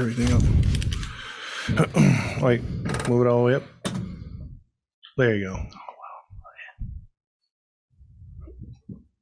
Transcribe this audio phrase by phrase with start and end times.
[0.00, 0.42] everything up.
[2.42, 2.62] like,
[3.08, 3.62] move it all the way up.
[5.18, 5.62] There you go.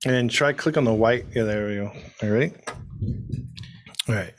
[0.06, 1.26] And try click on the white.
[1.34, 1.92] Yeah, there we go.
[2.22, 2.52] All right.
[4.08, 4.32] All right.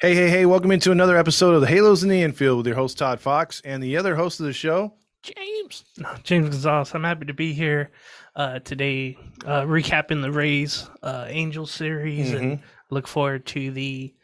[0.00, 2.76] Hey, hey, hey, welcome into another episode of the Halos in the Infield with your
[2.76, 4.94] host Todd Fox and the other host of the show.
[5.22, 5.84] James.
[6.22, 6.94] James Gonzalez.
[6.94, 7.90] I'm happy to be here
[8.34, 14.14] uh, today, uh, recapping the Rays uh, Angels series, and look forward to the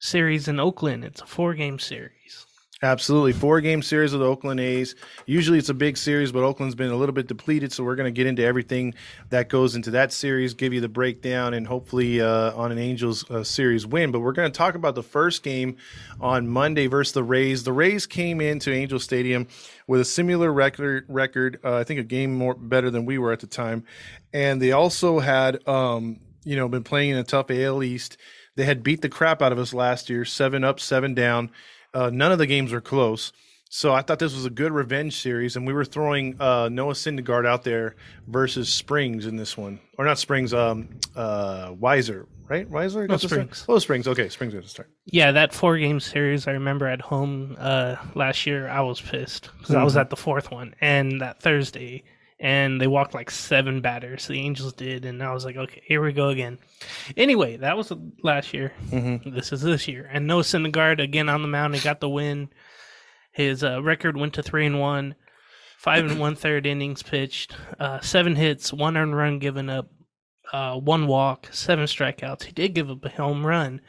[0.00, 1.04] series in Oakland.
[1.04, 2.46] It's a four game series.
[2.82, 3.34] Absolutely.
[3.34, 4.94] Four game series of the Oakland A's.
[5.26, 7.74] Usually it's a big series, but Oakland's been a little bit depleted.
[7.74, 8.94] So we're going to get into everything
[9.28, 13.30] that goes into that series, give you the breakdown, and hopefully uh, on an Angels
[13.30, 14.12] uh, series win.
[14.12, 15.76] But we're going to talk about the first game
[16.22, 17.64] on Monday versus the Rays.
[17.64, 19.46] The Rays came into Angel Stadium
[19.86, 21.04] with a similar record.
[21.06, 23.84] Record, uh, I think a game more better than we were at the time,
[24.32, 28.16] and they also had, um, you know, been playing in a tough AL East.
[28.60, 31.50] They had beat the crap out of us last year, seven up, seven down.
[31.94, 33.32] Uh, none of the games were close.
[33.70, 36.92] So I thought this was a good revenge series, and we were throwing uh, Noah
[36.92, 37.96] Syndergaard out there
[38.28, 42.70] versus Springs in this one, or not Springs, um, uh, Weiser, right?
[42.70, 43.40] Weiser, got to start?
[43.40, 43.64] Springs.
[43.66, 44.06] Oh, Springs.
[44.06, 44.90] Okay, Springs got to start.
[45.06, 49.48] Yeah, that four game series, I remember at home uh, last year, I was pissed
[49.56, 52.04] because I was at the fourth one and that Thursday,
[52.40, 54.26] and they walked like seven batters.
[54.26, 56.58] The Angels did, and I was like, okay, here we go again.
[57.16, 58.72] Anyway, that was last year.
[58.90, 61.74] This is this year, and Noah Syndergaard again on the mound.
[61.74, 62.48] He got the win.
[63.32, 65.14] His uh, record went to three and one,
[65.78, 69.88] five and one third innings pitched, uh, seven hits, one earned run given up,
[70.52, 72.44] uh, one walk, seven strikeouts.
[72.44, 73.80] He did give up a home run.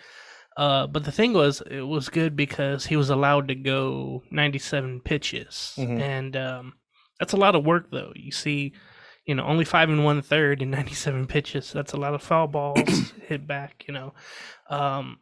[0.58, 5.00] Uh, but the thing was, it was good because he was allowed to go 97
[5.00, 6.00] pitches, Mhm.
[6.02, 6.74] and um,
[7.22, 7.92] that's a lot of work.
[7.92, 8.74] Though you see,
[9.26, 11.72] you know, only five and one third in 97 pitches.
[11.72, 13.86] That's a lot of foul balls hit back.
[13.88, 14.14] You know,
[14.72, 15.20] um,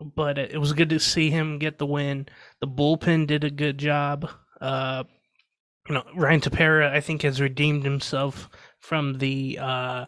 [0.00, 2.26] but it, it was good to see him get the win.
[2.60, 4.30] The bullpen did a good job.
[4.60, 5.04] Uh,
[5.88, 8.48] you know, Ryan Tepera, I think, has redeemed himself
[8.80, 10.04] from the uh,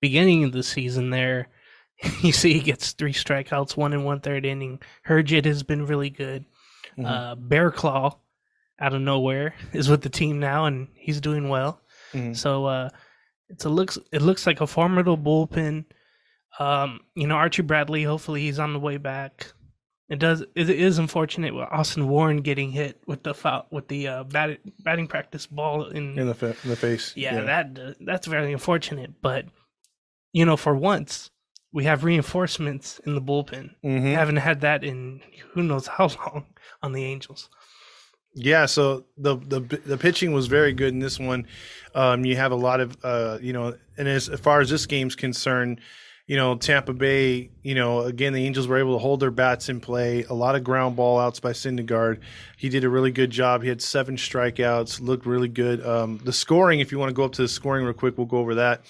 [0.00, 1.48] beginning of the season there.
[2.22, 4.80] you see, he gets three strikeouts, one and one third inning.
[5.06, 6.44] Herget has been really good.
[6.98, 7.06] Mhm.
[7.06, 8.18] Uh, Bear Claw,
[8.80, 11.80] out of nowhere, is with the team now, and he's doing well.
[12.12, 12.36] Mhm.
[12.36, 12.88] So uh,
[13.48, 15.84] it's a looks it looks like a formidable bullpen.
[16.58, 18.02] Um, you know, Archie Bradley.
[18.04, 19.52] Hopefully, he's on the way back.
[20.08, 20.42] It does.
[20.54, 24.58] It is unfortunate with Austin Warren getting hit with the foul with the uh, bat,
[24.82, 26.18] batting practice ball in.
[26.18, 27.12] in the fa- in the face.
[27.16, 29.20] yeah, that that's very unfortunate.
[29.20, 29.44] But
[30.32, 31.30] you know, for once,
[31.72, 33.74] we have reinforcements in the bullpen.
[33.84, 34.14] Mhm.
[34.14, 35.20] Haven't had that in
[35.52, 36.46] who knows how long
[36.82, 37.50] on the Angels.
[38.34, 41.46] Yeah, so the the the pitching was very good in this one.
[41.94, 44.86] Um, you have a lot of uh, you know, and as, as far as this
[44.86, 45.80] game's concerned,
[46.26, 49.68] you know, Tampa Bay, you know, again the Angels were able to hold their bats
[49.68, 50.24] in play.
[50.24, 52.20] A lot of ground ball outs by Syndergaard.
[52.56, 53.62] He did a really good job.
[53.62, 55.84] He had seven strikeouts, looked really good.
[55.84, 58.26] Um, the scoring, if you want to go up to the scoring real quick, we'll
[58.26, 58.82] go over that.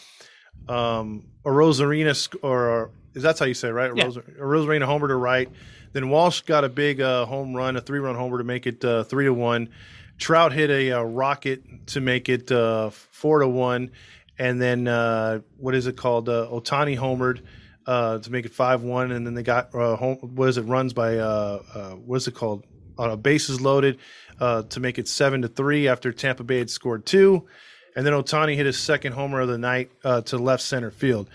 [0.69, 3.93] Um, Arozarena sc- or is that's how you say it, right?
[3.97, 4.05] Yeah.
[4.05, 5.49] Ros- Arozarena homer to right.
[5.93, 9.05] Then Walsh got a big uh, home run, a three-run homer to make it uh,
[9.05, 9.71] three to one.
[10.19, 13.93] Trout hit a, uh rocket to make it uh, four to one,
[14.39, 16.29] and then uh, what is it called?
[16.29, 17.43] Uh, Ohtani homered
[18.23, 20.63] to make it five one, and then they got home, what is it?
[20.63, 21.17] Runs by
[22.05, 22.65] what is it called?
[22.99, 23.97] Uh, bases loaded
[24.41, 27.47] to make it seven to three after Tampa Bay had scored two,
[27.95, 31.31] and then Ohtani hit his second homer of the night to left center field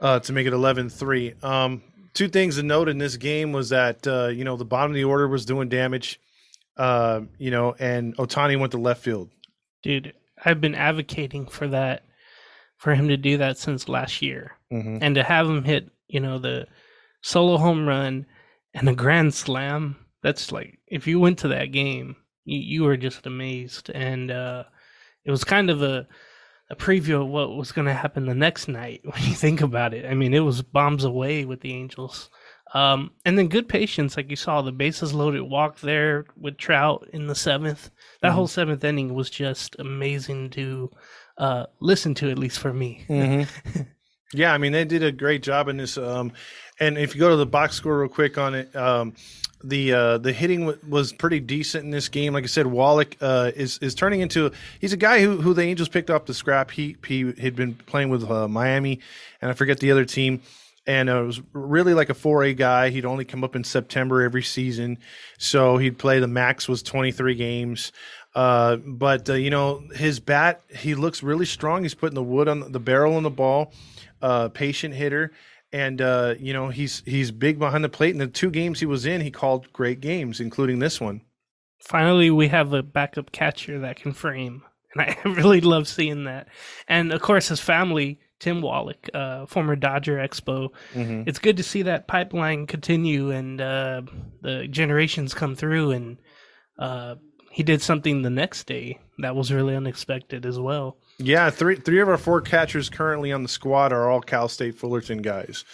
[0.00, 1.44] to make it 11-3.
[1.44, 1.82] Um,
[2.18, 4.96] two things to note in this game was that uh, you know the bottom of
[4.96, 6.20] the order was doing damage,
[6.76, 9.30] uh, you know, and Ohtani went to left field.
[9.84, 10.12] Dude,
[10.44, 12.02] I've been advocating for that,
[12.76, 14.56] for him to do that since last year.
[14.72, 14.98] Mm-hmm.
[15.00, 16.66] And to have him hit, you know, the
[17.22, 18.26] solo home run
[18.74, 22.96] and a grand slam, that's like, if you went to that game, you, you were
[22.96, 23.90] just amazed.
[23.90, 24.64] And uh,
[25.24, 26.08] it was kind of a,
[26.70, 29.94] a preview of what was going to happen the next night when you think about
[29.94, 30.04] it.
[30.04, 32.30] I mean, it was bombs away with the Angels.
[32.74, 37.08] Um, and then good patience, like you saw the bases loaded walk there with Trout
[37.14, 37.90] in the seventh.
[38.20, 38.34] That Mhm.
[38.34, 40.90] whole seventh inning was just amazing to
[41.38, 43.06] uh, listen to, at least for me.
[43.08, 43.80] Mm-hmm.
[44.34, 45.96] yeah, I mean they did a great job in this.
[45.96, 46.32] Um,
[46.80, 49.14] and if you go to the box score real quick on it, um,
[49.64, 52.32] the uh, the hitting w- was pretty decent in this game.
[52.32, 55.62] Like I said, Wallach uh, is is turning into he's a guy who who the
[55.62, 57.06] Angels picked up the scrap heap.
[57.06, 59.00] He had been playing with uh, Miami,
[59.42, 60.42] and I forget the other team.
[60.86, 62.88] And uh, it was really like a 4A guy.
[62.88, 64.96] He'd only come up in September every season,
[65.36, 66.18] so he'd play.
[66.18, 67.92] The max was 23 games.
[68.34, 71.82] Uh, but uh, you know his bat, he looks really strong.
[71.82, 73.72] He's putting the wood on the barrel on the ball.
[74.22, 75.32] Uh, patient hitter,
[75.72, 78.12] and uh, you know he's he's big behind the plate.
[78.12, 81.22] In the two games he was in, he called great games, including this one.
[81.80, 84.62] Finally, we have a backup catcher that can frame,
[84.94, 86.48] and I really love seeing that.
[86.88, 90.68] And of course, his family, Tim Wallach, uh, former Dodger Expo.
[90.94, 91.24] Mm-hmm.
[91.26, 94.02] It's good to see that pipeline continue and uh,
[94.42, 95.92] the generations come through.
[95.92, 96.18] And
[96.78, 97.16] uh,
[97.50, 100.98] he did something the next day that was really unexpected as well.
[101.18, 104.76] Yeah, three three of our four catchers currently on the squad are all Cal State
[104.76, 105.64] Fullerton guys.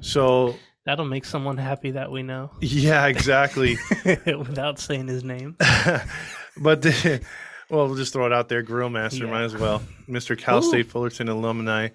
[0.00, 3.78] So That'll make someone happy that we know yeah, exactly.
[4.26, 5.56] without saying his name.
[6.56, 7.20] but the,
[7.70, 8.62] well, we'll just throw it out there.
[8.62, 9.30] Grill Master Yeah.
[9.30, 9.80] might as well.
[10.08, 10.36] Mr.
[10.36, 10.62] Cal Ooh.
[10.62, 11.90] State Fullerton alumni.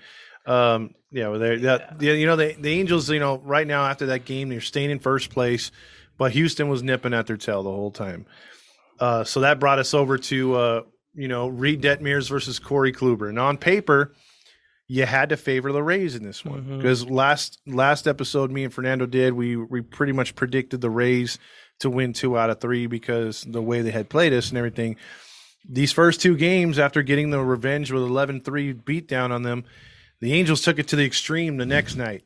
[0.45, 3.85] Um, yeah, well, they're, that, yeah, you know, the, the Angels, you know, right now
[3.85, 5.71] after that game, they're staying in first place,
[6.17, 8.25] but Houston was nipping at their tail the whole time.
[9.01, 10.81] Uh, so that brought us over to, uh,
[11.17, 13.27] you know, Reid Detmers versus Corey Kluber.
[13.27, 14.13] And on paper,
[14.87, 18.73] you had to favor the Rays in this one because last last episode, me and
[18.73, 21.39] Fernando did we we pretty much predicted the Rays
[21.79, 24.95] to win two out of three because the way they had played us and everything.
[25.69, 29.65] These first two games, after getting the revenge with 11 3 beatdown on them,
[30.21, 32.23] the Angels took it to the extreme the next night.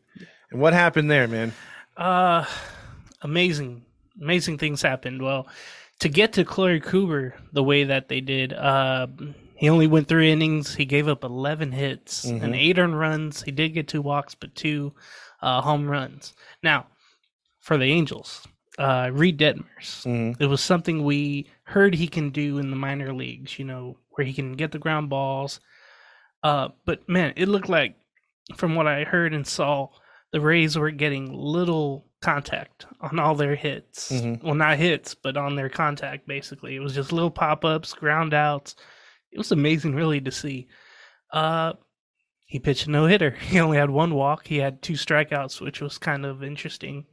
[0.51, 1.53] And what happened there, man?
[1.97, 2.45] Uh,
[3.23, 3.83] amazing,
[4.21, 5.23] amazing things happened.
[5.23, 5.47] Well,
[6.01, 9.07] to get to Corey Kluber the way that they did, uh,
[9.55, 10.73] he only went three innings.
[10.75, 13.43] He gave up 11 hits and eight earned runs.
[13.43, 14.93] He did get two walks, but two
[15.41, 16.33] uh, home runs.
[16.63, 16.87] Now,
[17.59, 18.47] for the Angels,
[18.79, 20.03] uh, Reid Detmers.
[20.05, 20.35] Mhm.
[20.39, 24.25] It was something we heard he can do in the minor leagues, you know, where
[24.25, 25.59] he can get the ground balls.
[26.43, 27.95] Uh, but man, it looked like,
[28.55, 29.89] from what I heard and saw,
[30.31, 34.11] the Rays were getting little contact on all their hits.
[34.11, 34.43] Mhm.
[34.43, 36.75] Well, not hits, but on their contact, basically.
[36.75, 38.75] It was just little pop ups, ground outs.
[39.31, 40.67] It was amazing, really, to see.
[41.31, 41.73] Uh,
[42.45, 43.31] he pitched a no hitter.
[43.41, 44.45] He only had one walk.
[44.47, 47.05] He had two strikeouts, which was kind of interesting.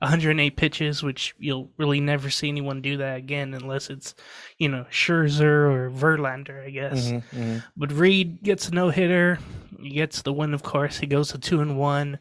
[0.00, 4.14] 108 pitches, which you'll really never see anyone do that again unless it's,
[4.58, 5.42] you know, Scherzer
[5.72, 7.10] or Verlander, I guess.
[7.10, 7.64] Mhm, mhm.
[7.76, 9.38] But Reid gets a no hitter.
[9.80, 10.98] He gets the win, of course.
[10.98, 12.18] He goes to two and one.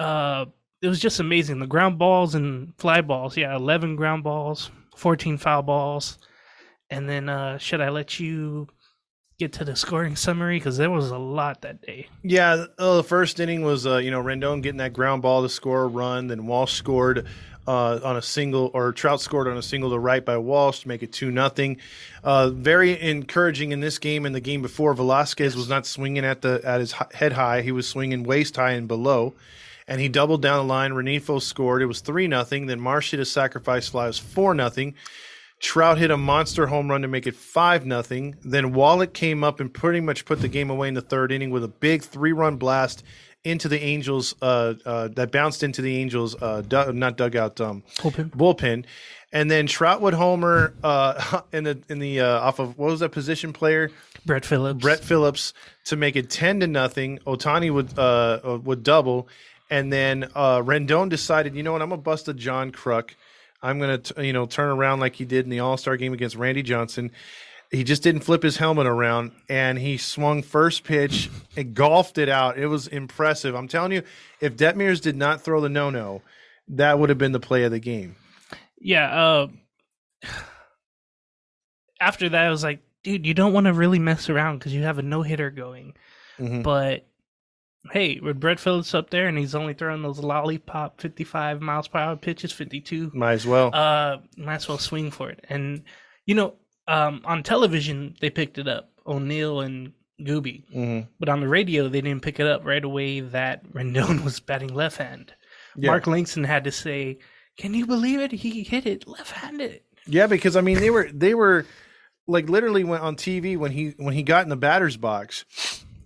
[0.00, 0.46] Uh,
[0.82, 1.58] it was just amazing.
[1.58, 3.36] The ground balls and fly balls.
[3.36, 6.18] Yeah, eleven ground balls, fourteen foul balls,
[6.90, 8.68] and then uh, should I let you
[9.38, 12.08] get to the scoring summary because there was a lot that day.
[12.22, 15.48] Yeah, oh, the first inning was uh, you know Rendon getting that ground ball to
[15.48, 16.28] score a run.
[16.28, 17.26] Then Walsh scored
[17.66, 20.88] uh, on a single, or Trout scored on a single to right by Walsh to
[20.88, 21.78] make it two nothing.
[22.22, 24.94] Uh, very encouraging in this game and the game before.
[24.94, 28.72] Velazquez was not swinging at the at his head high; he was swinging waist high
[28.72, 29.34] and below.
[29.88, 30.92] And he doubled down the line.
[30.92, 31.82] Rengifo scored.
[31.82, 32.66] It was three nothing.
[32.66, 34.04] Then Marsh hit a sacrifice fly.
[34.04, 34.94] It was four nothing.
[35.60, 38.36] Trout hit a monster home run to make it five nothing.
[38.44, 41.50] Then Wallach came up and pretty much put the game away in the third inning
[41.50, 43.02] with a big three run blast
[43.42, 47.84] into the Angels uh, uh, that bounced into the Angels uh, du- not dugout um,
[47.98, 48.30] Bullpen.
[48.30, 48.84] bullpen.
[49.32, 53.12] And then Troutwood homer uh, in the in the uh, off of what was that
[53.12, 53.90] position player
[54.26, 54.82] Brett Phillips.
[54.82, 55.54] Brett Phillips
[55.84, 57.18] to make it ten to nothing.
[57.26, 59.28] Otani would uh, would double,
[59.70, 63.10] and then uh, Rendon decided, you know what, I'm gonna bust a John Kruk.
[63.62, 66.12] I'm gonna t- you know turn around like he did in the All Star game
[66.12, 67.10] against Randy Johnson.
[67.72, 72.28] He just didn't flip his helmet around, and he swung first pitch and golfed it
[72.28, 72.58] out.
[72.58, 73.56] It was impressive.
[73.56, 74.02] I'm telling you,
[74.40, 76.22] if Detmers did not throw the no no,
[76.68, 78.14] that would have been the play of the game.
[78.80, 79.10] Yeah.
[79.10, 79.48] Uh,
[82.00, 84.82] after that, I was like, dude, you don't want to really mess around because you
[84.82, 85.94] have a no hitter going.
[86.38, 86.62] Mhm.
[86.62, 87.06] But
[87.92, 91.98] hey, with Brett Phillips up there and he's only throwing those lollipop 55 miles per
[91.98, 93.70] hour pitches, 52, Might as well.
[93.74, 95.44] uh, might as well swing for it.
[95.48, 95.84] And,
[96.26, 96.54] you know,
[96.88, 100.64] um, on television, they picked it up, O'Neal and Gooby.
[100.74, 101.08] Mhm.
[101.18, 104.72] But on the radio, they didn't pick it up right away that Rendon was batting
[104.74, 105.32] left hand.
[105.76, 105.90] Yeah.
[105.90, 107.18] Mark Langston had to say,
[107.58, 108.32] Can you believe it?
[108.32, 109.80] He hit it left handed.
[110.06, 111.66] Yeah, because I mean they were they were
[112.28, 115.44] like literally went on TV when he when he got in the batter's box.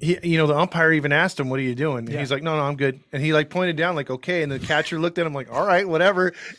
[0.01, 2.21] He, you know, the umpire even asked him, "What are you doing?" And Yeah.
[2.21, 4.59] he's like, "No, no, I'm good." And he like pointed down, like, "Okay." And the
[4.59, 6.33] catcher looked at him like, "All right, whatever."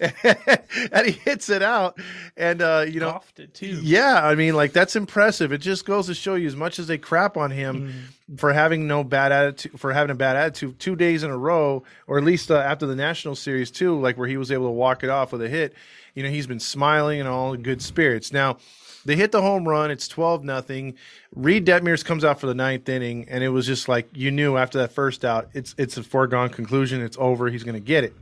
[0.91, 1.97] and he hits it out,
[2.37, 3.79] and uh, you know, it too.
[3.81, 5.51] yeah, I mean, like that's impressive.
[5.51, 8.87] It just goes to show you, as much as they crap on him for having
[8.87, 12.23] no bad attitude, for having a bad attitude two days in a row, or at
[12.23, 15.09] least uh, after the national series too, like where he was able to walk it
[15.09, 15.73] off with a hit.
[16.13, 18.33] You know, he's been smiling and all in good spirits.
[18.33, 18.57] Now,
[19.05, 19.91] they hit the home run.
[19.91, 20.95] It's twelve nothing.
[21.35, 24.57] Reid Detmers comes out for the ninth inning, and it was just like you knew
[24.57, 27.01] after that first out, it's it's a foregone conclusion.
[27.01, 27.49] It's over.
[27.49, 28.13] He's going to get it.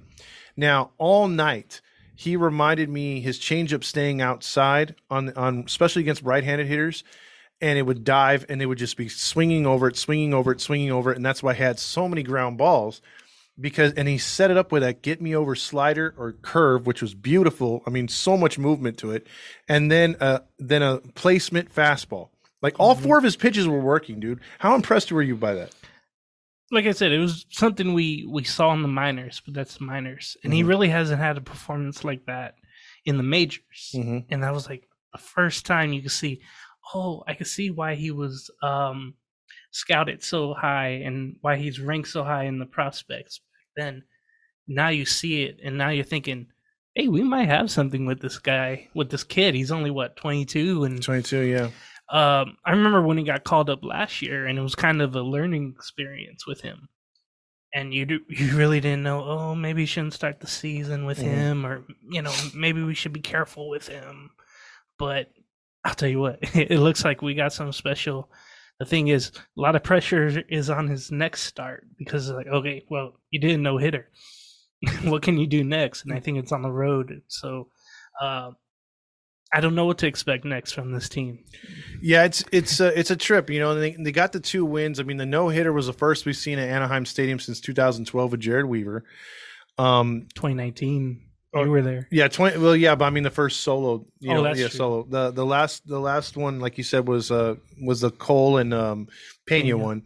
[0.58, 1.82] Now, all night,
[2.16, 7.04] he reminded me his changeup staying outside on on especially against right-handed hitters.
[7.62, 10.62] and it would dive and they would just be swinging over it, swinging over it,
[10.62, 11.18] swinging over it.
[11.18, 13.02] And that's why I had so many ground balls
[13.60, 17.02] because, and he set it up with that get me over slider or curve, which
[17.02, 17.82] was beautiful.
[17.86, 19.28] I mean, so much movement to it.
[19.68, 22.30] And then, uh, then a placement fastball.
[22.62, 23.04] Like all Mhm.
[23.04, 24.42] four of his pitches were working, dude.
[24.60, 25.74] How impressed were you by that?
[26.72, 29.86] like I said, it was something we we saw in the minors, but that's the
[29.86, 30.68] minors, and he Mhm.
[30.68, 32.58] really hasn't had a performance like that
[33.06, 33.92] in the majors.
[33.96, 34.20] Mm-hmm.
[34.30, 36.42] And that was like the first time you could see,
[36.94, 39.16] oh, I could see why he was um,
[39.72, 43.42] scouted so high and why he's ranked so high in the prospects
[43.80, 44.04] then.
[44.68, 46.48] Now you see it, and now you're thinking,
[46.96, 49.56] hey, we might have something with this guy, with this kid.
[49.56, 51.70] He's only what 22, and 22, yeah.
[52.10, 55.16] um, I remember when he got called up last year, and it was kind of
[55.16, 56.90] a learning experience with him.
[57.74, 59.24] And you do, you really didn't know.
[59.24, 61.24] Oh, maybe you shouldn't start the season with Mhm.
[61.24, 64.32] him, or you know, maybe we should be careful with him.
[64.98, 65.30] But
[65.86, 68.32] I'll tell you what, it looks like we got some special.
[68.80, 72.48] The thing is, a lot of pressure is on his next start because it's like,
[72.48, 74.10] okay, well, you didn't know hitter.
[75.04, 76.06] what can you do next?
[76.06, 77.22] And I think it's on the road.
[77.28, 77.68] So,
[78.22, 78.52] uh,
[79.52, 81.44] I don't know what to expect next from this team.
[82.02, 83.74] Yeah, it's it's a, it's a trip, you know.
[83.74, 85.00] They they got the two wins.
[85.00, 88.32] I mean, the no hitter was the first we've seen at Anaheim Stadium since 2012
[88.32, 89.06] with Jered Weaver.
[89.80, 91.29] Um, 2019.
[91.54, 92.08] Oh, you were there.
[92.12, 92.60] yeah, 20.
[92.60, 94.06] Well, yeah, but I mean the first solo.
[94.20, 94.78] You Oh, know, that's yeah, true.
[94.78, 95.04] solo.
[95.10, 98.74] The the last the last one, like you said, was uh was the Cole and
[98.74, 99.08] um
[99.48, 99.78] Pena Pena.
[99.78, 100.04] one,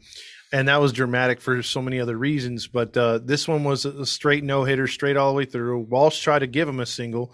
[0.53, 2.67] and that was dramatic for so many other reasons.
[2.67, 5.79] But uh this one was a straight no hitter, straight all the way through.
[5.79, 7.33] Walsh tried to give him a single,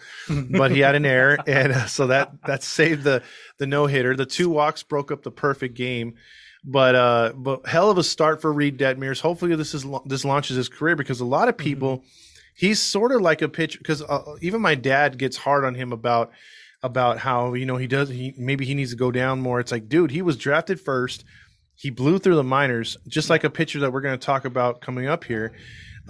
[0.49, 3.21] but he had an error, and uh, so that that saved the
[3.59, 4.15] the no hitter.
[4.15, 6.15] The two walks broke up the perfect game.
[6.63, 9.21] But uh, but hell of a start for Reid Detmers.
[9.21, 12.03] Hopefully this is this launches his career because a lot of people,
[12.59, 13.77] he's sort of like a pitcher.
[13.77, 16.31] Because uh, even my dad gets hard on him about
[16.83, 19.59] about how you know he does he maybe he needs to go down more.
[19.59, 21.23] It's like, dude, he was drafted first.
[21.75, 24.81] He blew through the minors, just like a pitcher that we're going to talk about
[24.81, 25.53] coming up here.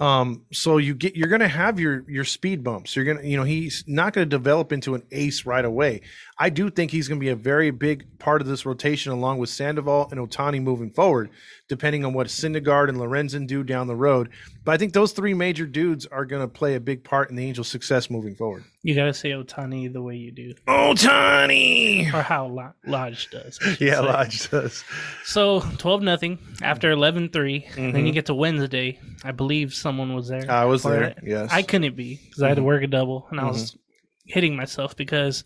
[0.00, 2.96] Um, so you get you're going to have your your speed bumps.
[2.96, 6.00] You're going to you know he's not going to develop into an ace right away.
[6.42, 9.38] I do think he's going to be a very big part of this rotation along
[9.38, 11.28] with Sandoval and Ohtani moving forward,
[11.68, 14.30] depending on what Syndergaard and Lorenzen do down the road.
[14.64, 17.36] But I think those three major dudes are going to play a big part in
[17.36, 18.64] the Angels' success moving forward.
[18.82, 22.06] You gotta say Ohtani the way you do, Ohtani.
[22.14, 23.58] or how Lo- Lodge does.
[23.78, 24.00] Yeah, say.
[24.00, 24.82] Lodge does.
[25.24, 27.66] So twelve nothing after 11-3.
[27.76, 28.14] Then you Mhm.
[28.14, 28.98] get to Wednesday.
[29.22, 30.50] I believe someone was there.
[30.50, 31.14] I was there.
[31.22, 31.50] Yes.
[31.52, 32.66] I couldn't be because I had to Mhm.
[32.66, 33.76] work a double, and I was
[34.24, 35.44] hitting myself because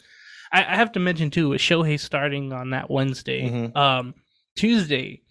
[0.54, 3.50] I, I have to mention too with Shohei starting on that Wednesday.
[3.50, 3.76] Mhm.
[3.76, 4.14] Um,
[4.56, 5.22] Tuesday,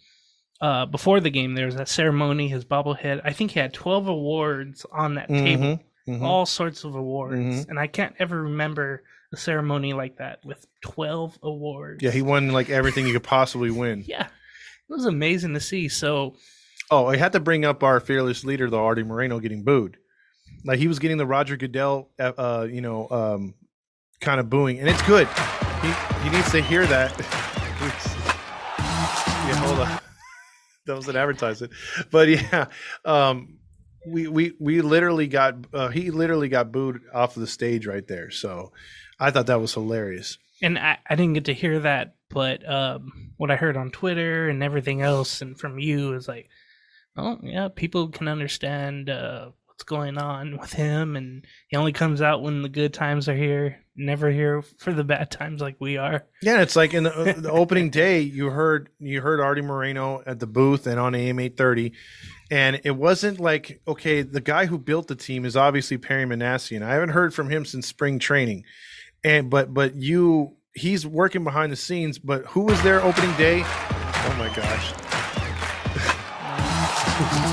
[0.61, 2.47] uh, before the game, there was that ceremony.
[2.49, 3.21] His bobblehead.
[3.23, 5.63] I think he had twelve awards on that table.
[5.63, 5.79] Mhm.
[6.05, 6.21] Mhm.
[6.21, 7.69] all sorts of awards, Mhm.
[7.69, 12.03] and I can't ever remember a ceremony like that with twelve awards.
[12.03, 14.03] Yeah, he won like everything you could possibly win.
[14.05, 15.87] yeah, it was amazing to see.
[15.87, 16.35] So
[16.91, 19.95] Oh, I had to bring up our fearless leader, though, Artie Moreno, getting booed.
[20.65, 23.53] Like he was getting the Roger Goodell, uh, uh, you know, um,
[24.23, 25.27] kind of booing, and it's good.
[25.81, 25.91] He
[26.23, 27.11] he needs to hear that.
[28.69, 29.99] yeah, hold on.
[30.85, 31.71] That was an advertisement,
[32.11, 32.65] but yeah,
[33.05, 33.57] um,
[34.05, 38.05] we we we literally got uh, he literally got booed off of the stage right
[38.05, 38.31] there.
[38.31, 38.73] So
[39.17, 40.37] I thought that was hilarious.
[40.61, 44.49] and I, I didn't get to hear that, but um, what I heard on Twitter
[44.49, 46.49] and everything else, and from you is like,
[47.15, 52.21] oh yeah, people can understand uh, what's going on with him, and he only comes
[52.21, 55.97] out when the good times are here, never here for the bad times like we
[55.97, 56.25] are.
[56.43, 60.39] Yeah, it's like in the, the opening day, you heard you heard Artie Moreno at
[60.39, 61.93] the booth and on AM eight thirty,
[62.51, 66.83] and it wasn't like okay, the guy who built the team is obviously Perry Minasian.
[66.83, 68.65] I haven't heard from him since spring training,
[69.23, 72.19] and but but you he's working behind the scenes.
[72.19, 73.63] But who was there opening day?
[73.65, 74.93] Oh my gosh,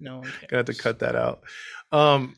[0.00, 0.44] No, one cares.
[0.48, 1.42] gonna have to cut that out.
[1.92, 2.36] Um,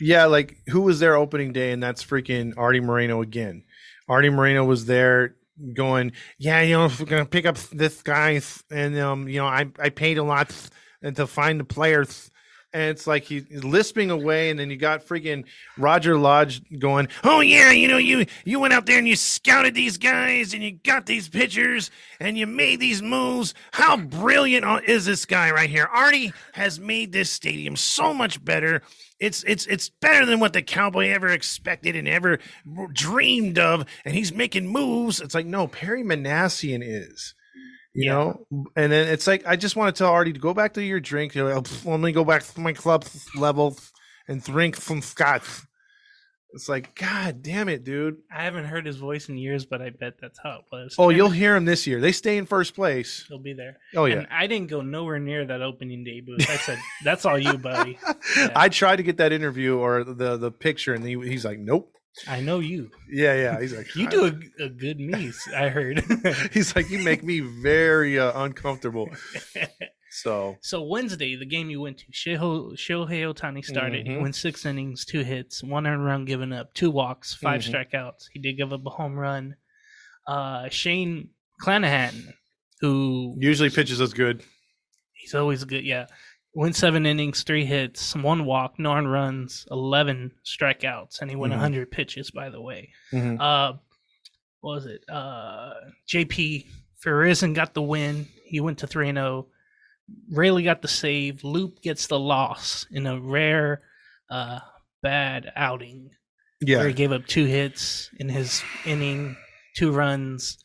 [0.00, 3.64] yeah, like who was there opening day, and that's freaking Artie Moreno again.
[4.08, 5.36] Artie Moreno was there
[5.74, 8.40] going, yeah, you know, we're gonna pick up this guy,
[8.70, 10.52] and um, you know, I I paid a lot
[11.02, 12.31] to find the players.
[12.74, 15.44] And it's like he's lisping away, and then you got freaking
[15.76, 19.74] Roger Lodge going, "Oh yeah, you know you you went out there and you scouted
[19.74, 23.52] these guys, and you got these pitchers, and you made these moves.
[23.72, 25.84] How brilliant is this guy right here?
[25.92, 28.82] Artie has made this stadium so much better.
[29.20, 32.38] It's it's it's better than what the cowboy ever expected and ever
[32.92, 35.20] dreamed of, and he's making moves.
[35.20, 37.34] It's like no, Perry Minasian is."
[37.94, 38.12] You Yeah.
[38.12, 38.46] know,
[38.76, 41.00] and then it's like I just want to tell Artie to go back to your
[41.00, 41.34] drink.
[41.34, 43.04] You're like, "Oh, let me go back to my club
[43.36, 43.76] level
[44.28, 45.42] and drink some scotch.
[46.54, 48.18] It's like, God damn it, dude.
[48.30, 50.94] I haven't heard his voice in years, but I bet that's how it was.
[50.98, 51.98] Oh, you'll hear him this year.
[51.98, 53.24] They stay in first place.
[53.26, 53.78] he'll be there.
[53.96, 54.18] Oh yeah.
[54.18, 56.48] And I didn't go nowhere near that opening day booth.
[56.50, 57.98] I said, "That's all you, buddy.
[58.54, 61.90] I tried to get that interview or the the picture, and he, he's like, "Nope."
[62.28, 62.90] I know you.
[63.10, 63.60] Yeah, yeah.
[63.60, 66.04] He's like, You do a, a good Mies." I heard.
[66.52, 69.08] He's like, you make me very uh, uncomfortable.
[70.14, 74.06] So so Wednesday, the game you went to, Shohei, Shohei Ohtani started.
[74.06, 74.20] He Mhm.
[74.20, 77.70] went six innings, two hits, one earned run given up, two walks, 5 Mhm.
[77.90, 78.28] strikeouts.
[78.30, 79.56] He did give up a home run.
[80.26, 81.30] Uh, Shane
[81.62, 82.34] Clanahan,
[82.82, 84.42] who usually pitches us good.
[85.14, 85.82] He's always good.
[85.82, 86.08] Yeah.
[86.54, 91.56] Went seven innings, three hits, one walk, nine runs, 11 strikeouts, and he went Mhm.
[91.56, 92.92] 100 pitches, by the way.
[93.10, 93.40] Mhm.
[93.40, 93.78] Uh,
[94.60, 95.02] what was it?
[95.08, 95.72] Uh,
[96.06, 96.66] JP
[97.02, 98.28] Feyereisen got the win.
[98.44, 99.48] He went to 3 0.
[100.30, 101.42] Raley got the save.
[101.42, 103.80] Loup gets the loss in a rare,
[104.28, 104.60] uh,
[105.02, 106.10] bad outing
[106.60, 109.36] where Yeah, he gave up two hits in his inning,
[109.74, 110.58] two runs,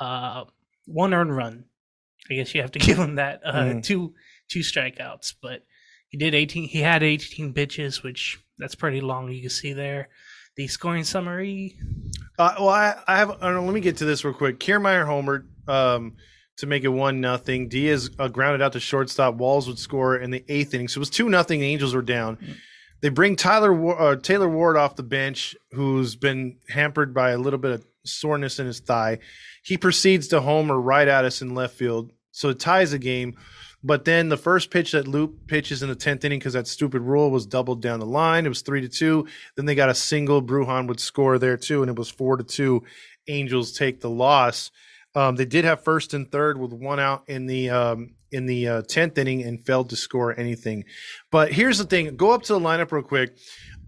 [0.00, 0.44] uh,
[0.84, 1.64] one earned run.
[2.30, 3.40] I guess you have to give him that.
[3.42, 3.82] Uh, Mhm.
[3.82, 4.14] Two
[4.50, 5.62] two strikeouts, but
[6.08, 6.68] he did eighteen.
[6.68, 9.30] He had eighteen pitches, which that's pretty long.
[9.30, 10.08] You can see there.
[10.56, 11.78] The scoring summary.
[12.38, 13.42] Uh, well, I, I have.
[13.42, 14.58] Uh, let me get to this real quick.
[14.58, 16.16] Kiermaier homered um,
[16.58, 17.68] to make it one nothing.
[17.68, 19.36] Diaz uh, grounded out to shortstop.
[19.36, 21.60] Walls would score in the eighth inning, so it was two nothing.
[21.60, 22.36] The Angels were down.
[23.00, 27.58] They bring Tyler uh, Taylor Ward off the bench, who's been hampered by a little
[27.58, 29.20] bit of soreness in his thigh.
[29.62, 33.36] He proceeds to homer right at us in left field, so it ties the game.
[33.82, 37.00] But then the first pitch that Loup pitches in the tenth inning because that stupid
[37.00, 38.44] rule was doubled down the line.
[38.44, 39.26] It was three to two.
[39.56, 40.42] Then they got a single.
[40.42, 42.82] Bruján would score there too, and it was four to two.
[43.28, 44.70] Angels take the loss.
[45.14, 48.68] Um, they did have first and third with one out in the um, in the
[48.68, 50.84] uh, tenth inning and failed to score anything.
[51.30, 53.36] But here's the thing: go up to the lineup real quick.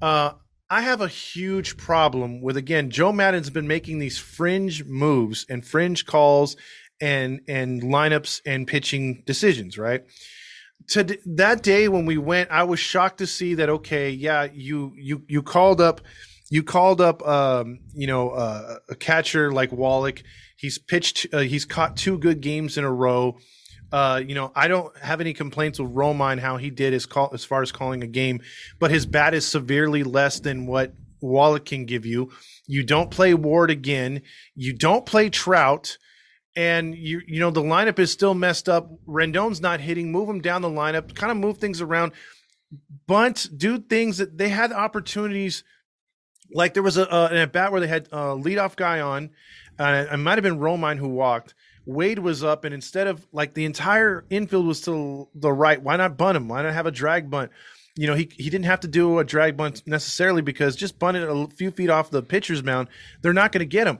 [0.00, 0.32] Uh,
[0.72, 2.88] I have a huge problem with again.
[2.90, 6.56] Joe Maddon's been making these fringe moves and fringe calls
[7.02, 9.76] and and lineups and pitching decisions.
[9.76, 10.04] Right
[10.88, 13.68] to that day when we went, I was shocked to see that.
[13.68, 16.00] Okay, yeah, you you you called up.
[16.50, 20.22] You called up, um, you know, uh, a catcher like Wallach.
[20.56, 21.26] He's pitched.
[21.32, 23.38] Uh, he's caught two good games in a row.
[23.90, 27.30] Uh, you know, I don't have any complaints with Romine how he did his call
[27.32, 28.40] as far as calling a game,
[28.78, 32.30] but his bat is severely less than what Wallach can give you.
[32.66, 34.22] You don't play Ward again.
[34.54, 35.98] You don't play Trout,
[36.54, 38.90] and you you know the lineup is still messed up.
[39.06, 40.12] Rendon's not hitting.
[40.12, 41.14] Move him down the lineup.
[41.14, 42.12] Kind of move things around.
[43.06, 45.64] Bunt, do things that they had opportunities.
[46.52, 49.30] Like there was a an at bat where they had a leadoff guy on,
[49.78, 51.54] uh, it might have been Romine who walked.
[51.84, 55.96] Wade was up, and instead of like the entire infield was to the right, why
[55.96, 56.48] not bunt him?
[56.48, 57.50] Why not have a drag bunt?
[57.96, 61.22] You know, he he didn't have to do a drag bunt necessarily because just bunting
[61.22, 62.88] a few feet off the pitcher's mound,
[63.20, 63.98] they're not going to get him.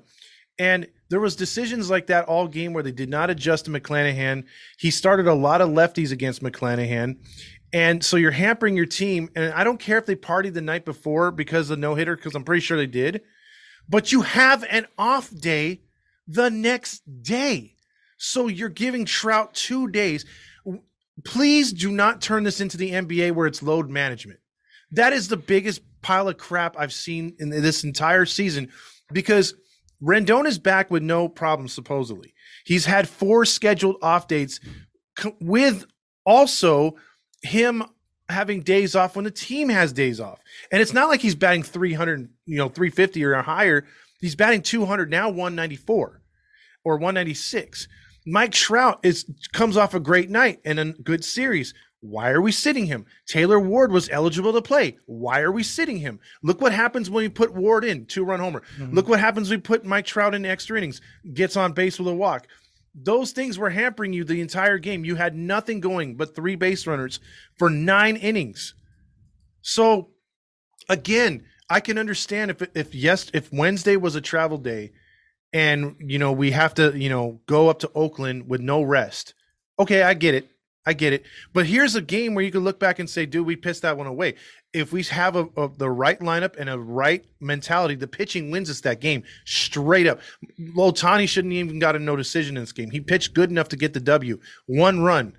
[0.59, 4.45] And there was decisions like that all game where they did not adjust to McClanahan.
[4.79, 7.19] He started a lot of lefties against McClanahan.
[7.71, 9.29] And so you're hampering your team.
[9.37, 12.35] And I don't care if they partied the night before because of no hitter, because
[12.35, 13.21] I'm pretty sure they did.
[13.91, 15.83] But you have an off day
[16.27, 17.77] the next day.
[18.17, 20.25] So you're giving Trout two days.
[21.25, 24.41] Please do not turn this into the NBA where it's load management.
[24.93, 28.73] That is the biggest pile of crap I've seen in this entire season
[29.13, 29.53] because
[30.03, 32.35] Rendon is back with no problem, supposedly.
[32.65, 34.61] He's had four scheduled off dates
[35.41, 35.87] with
[36.25, 36.97] also
[37.43, 37.85] him
[38.29, 40.41] having days off when the team has days off.
[40.71, 43.85] And it's not like he's batting 300, you know, 350 or higher.
[44.21, 46.23] He's batting 200 now, 194
[46.85, 47.89] or 196.
[48.27, 51.75] Mike Trout is comes off a great night and a good series.
[52.03, 53.07] Why are we sitting him?
[53.27, 54.99] Taylor Ward was eligible to play.
[55.07, 56.19] Why are we sitting him?
[56.43, 58.63] Look what happens when we put Ward in, two run homer.
[58.77, 58.93] Mm-hmm.
[58.93, 61.01] Look what happens when we put Mike Trout in extra innings,
[61.33, 62.49] gets on base with a walk.
[62.93, 65.05] Those things were hampering you the entire game.
[65.05, 67.21] You had nothing going but three base runners
[67.57, 68.75] for nine innings.
[69.63, 70.11] So,
[70.89, 74.91] again, I can understand if if yes, if Wednesday was a travel day,
[75.53, 79.35] and you know we have to you know go up to Oakland with no rest.
[79.79, 80.49] Okay, I get it.
[80.85, 81.25] I get it.
[81.53, 83.97] But here's a game where you can look back and say, dude, we pissed that
[83.97, 84.35] one away.
[84.73, 88.69] If we have a, a, the right lineup and a right mentality, the pitching wins
[88.69, 90.21] us that game straight up.
[90.59, 92.91] Lotani shouldn't even got a no decision in this game.
[92.91, 94.41] He pitched good enough to get the W.
[94.67, 95.35] One run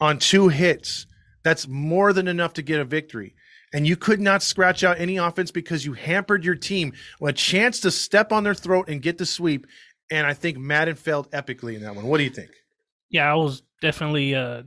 [0.00, 1.06] on two hits.
[1.42, 3.34] That's more than enough to get a victory.
[3.72, 7.80] And you could not scratch out any offense because you hampered your team a chance
[7.80, 9.66] to step on their throat and get the sweep.
[10.10, 12.06] And I think Maddon failed epically in that one.
[12.06, 12.50] What do you think?
[13.10, 14.62] Yeah, I was definitely uh,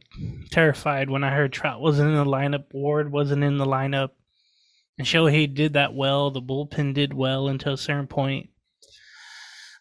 [0.51, 2.65] terrified when I heard Trout wasn't in the lineup.
[2.73, 4.09] Ward wasn't in the lineup.
[4.97, 6.29] And Shohei did that well.
[6.29, 8.49] The bullpen did well until a certain point.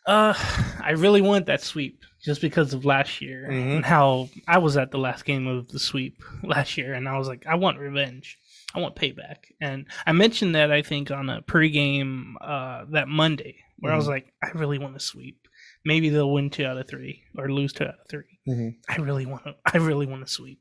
[0.07, 0.35] Uh,
[0.83, 3.77] I really want that sweep just because of last year Mhm.
[3.77, 7.18] and how I was at the last game of the sweep last year, and I
[7.18, 8.38] was like, I want revenge.
[8.75, 9.37] I want payback.
[9.61, 14.07] And I mentioned that I think on a pregame uh, that Monday, where I was
[14.07, 14.11] Mhm.
[14.11, 15.41] like, I really want to sweep.
[15.84, 18.74] Maybe they'll win two out of three or lose two out of 3 Mhm.
[18.88, 19.54] I really want to.
[19.64, 20.60] I really want to sweep.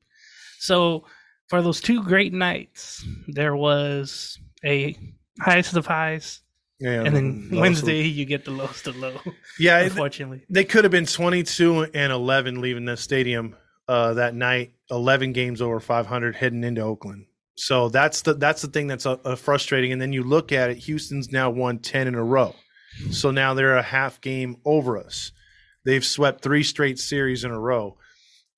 [0.59, 1.05] So
[1.49, 4.95] for those two great nights, there was a
[5.39, 6.41] highest of highs,
[6.79, 9.19] Yeah, and then Wednesday you get the lowest of low.
[9.59, 13.55] Yeah, unfortunately, they could have been 22 and 11 leaving the stadium
[13.87, 18.67] uh, that night 11 games over 500 heading into oakland so that's the that's the
[18.69, 22.15] thing that's uh, frustrating and then you look at it houston's now won 10 in
[22.15, 22.55] a row
[23.11, 25.31] so now they're a half game over us
[25.85, 27.97] they've swept three straight series in a row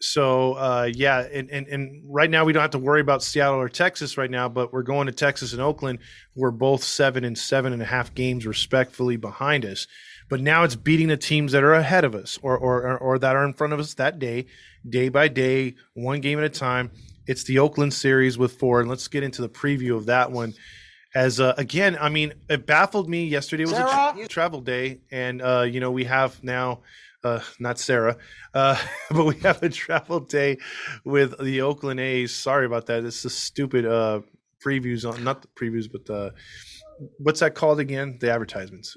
[0.01, 3.59] so uh, yeah and, and and right now we don't have to worry about seattle
[3.59, 5.99] or texas right now but we're going to texas and oakland
[6.35, 9.87] we're both seven and seven and a half games respectfully behind us
[10.29, 13.19] but now it's beating the teams that are ahead of us or, or, or, or
[13.19, 14.47] that are in front of us that day,
[14.87, 16.91] day by day, one game at a time.
[17.27, 18.79] It's the Oakland series with four.
[18.79, 20.53] And let's get into the preview of that one.
[21.15, 23.25] As uh, again, I mean, it baffled me.
[23.25, 26.81] Yesterday was a tra- travel day, and uh, you know we have now,
[27.23, 28.17] uh, not Sarah,
[28.53, 30.57] uh, but we have a travel day
[31.05, 32.33] with the Oakland A's.
[32.35, 33.03] Sorry about that.
[33.03, 34.21] It's a stupid uh,
[34.63, 36.33] previews on not the previews, but the
[37.19, 38.17] what's that called again?
[38.19, 38.95] The advertisements.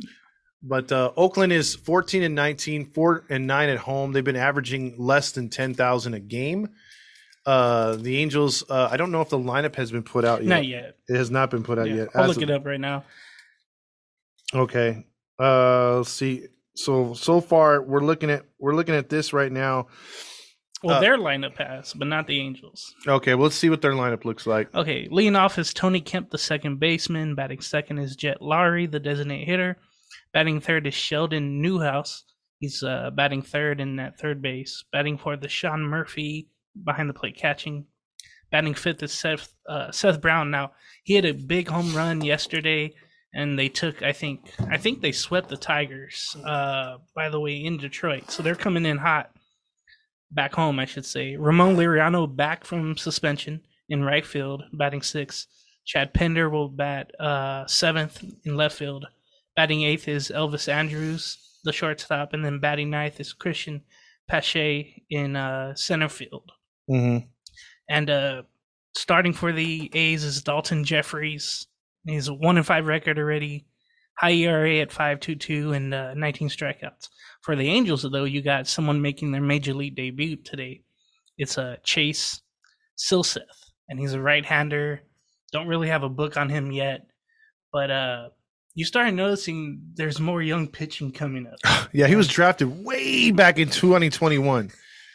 [0.62, 4.12] But uh, Oakland is 14 and 19, 4 and 9 at home.
[4.12, 6.70] They've been averaging less than 10,000 a game.
[7.46, 10.48] Uh, the Angels, uh, I don't know if the lineup has been put out yet.
[10.48, 10.96] not yet.
[11.08, 12.08] It has not been put out Yeah, yet.
[12.14, 13.04] I'll As look of- it up right now.
[14.54, 15.06] Okay.
[15.38, 16.46] Uh, let's see.
[16.74, 19.86] So so far we're looking at we're looking at this right now.
[20.82, 22.94] Well, Uh, their lineup has, but not the Angels.
[23.08, 24.72] Okay, well, let's see what their lineup looks like.
[24.74, 27.34] Okay, leading off is Tony Kemp, the second baseman.
[27.34, 29.78] Batting second is Jed Lowrie, the designated hitter.
[30.34, 32.24] Batting third is Sheldon Newhouse.
[32.60, 34.84] He's uh, batting third in that third base.
[34.92, 36.48] Batting fourth is Sean Murphy
[36.84, 37.86] behind the plate catching.
[38.50, 40.50] Batting fifth is Seth uh, Seth Brown.
[40.50, 42.94] Now he had a big home run yesterday,
[43.34, 46.36] and they took I think I think they swept the Tigers.
[46.44, 49.30] Uh, by the way, in Detroit, so they're coming in hot.
[50.30, 51.36] Back home, I should say.
[51.36, 55.46] Ramon Laureano back from suspension in right field, batting sixth.
[55.84, 59.06] Chad Pinder will bat uh, seventh in left field.
[59.54, 63.82] Batting eighth is Elvis Andrus, the shortstop, and then batting ninth is Cristian
[64.28, 66.50] Pache in uh, center field.
[66.90, 67.26] Mm-hmm.
[67.88, 68.42] And uh,
[68.96, 71.66] starting for the A's is Daulton Jefferies.
[72.04, 73.66] He's a one and five record already.
[74.18, 77.08] High ERA at five two two and uh, 19 strikeouts.
[77.42, 80.82] For the Angels, though, you got someone making their major league debut today.
[81.38, 82.40] It's uh, Chase
[82.98, 85.02] Silseth, and he's a right-hander.
[85.52, 87.06] Don't really have a book on him yet,
[87.72, 88.28] but uh,
[88.74, 91.88] you start noticing there's more young pitching coming up.
[91.92, 94.70] Yeah, he was drafted way back in 2021.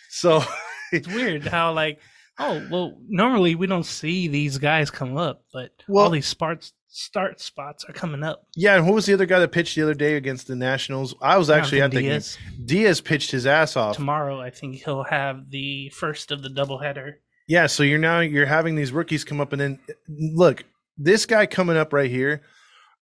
[0.10, 0.44] So
[0.92, 2.00] It's weird how like,
[2.40, 6.74] oh well, normally we don't see these guys come up, but Well- all these spots
[6.94, 8.46] start spots are coming up.
[8.56, 11.16] yeah, and who was the other guy that pitched the other day against the Nationals?
[11.22, 12.38] I was actually Jhonathan the Diaz.
[12.66, 13.96] Diaz pitched his ass off.
[13.96, 14.42] tomorrow.
[14.42, 17.14] I think he'll have the first of the doubleheader.
[17.48, 20.64] Yeah, so you're now you're having these rookies come up, and then look,
[20.98, 22.42] this guy coming up right here.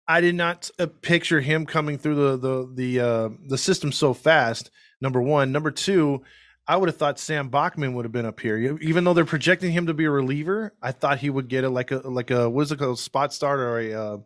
[0.09, 4.15] I did not uh, picture him coming through the the the uh, the system so
[4.15, 4.71] fast.
[5.01, 6.23] Number one, number two,
[6.69, 9.71] I would have thought Sam Bachman would have been up here, even though they're projecting
[9.73, 10.73] him to be a reliever.
[10.83, 13.33] I thought he would get a like a like a what is it called, spot
[13.33, 14.19] start or a uh,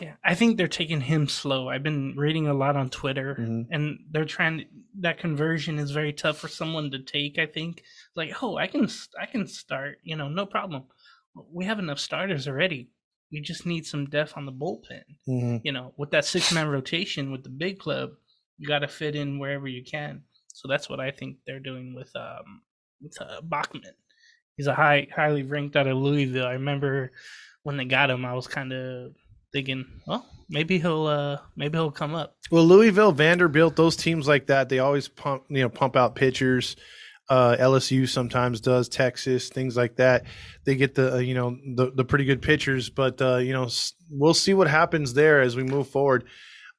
[0.00, 1.68] Yeah, I think they're taking him slow.
[1.68, 3.66] I've been reading a lot on Twitter, Mhm.
[3.70, 4.66] and they're trying.
[5.00, 7.38] That conversion is very tough for someone to take.
[7.38, 7.82] I think
[8.14, 8.88] like, oh, I can,
[9.20, 9.98] I can start.
[10.02, 10.84] You know, no problem.
[11.52, 12.88] We have enough starters already.
[13.30, 15.02] We just need some depth on the bullpen.
[15.64, 18.10] you know, with that six man rotation with the big club,
[18.58, 20.22] you got to fit in wherever you can.
[20.56, 22.62] So that's what I think they're doing with um
[23.02, 23.92] with uh, Bachman.
[24.56, 26.46] He's a high highly ranked out of Louisville.
[26.46, 27.12] I remember
[27.62, 29.12] when they got him, I was kind of
[29.52, 32.36] thinking, well, maybe he'll uh maybe he'll come up.
[32.50, 36.76] Well, Louisville, Vanderbilt, those teams like that, they always pump, you know, pump out pitchers.
[37.28, 40.24] Uh, LSU sometimes does, Texas, things like that.
[40.64, 43.68] They get the, uh, you know, the, the pretty good pitchers, but uh, you know,
[44.10, 46.24] we'll see what happens there as we move forward.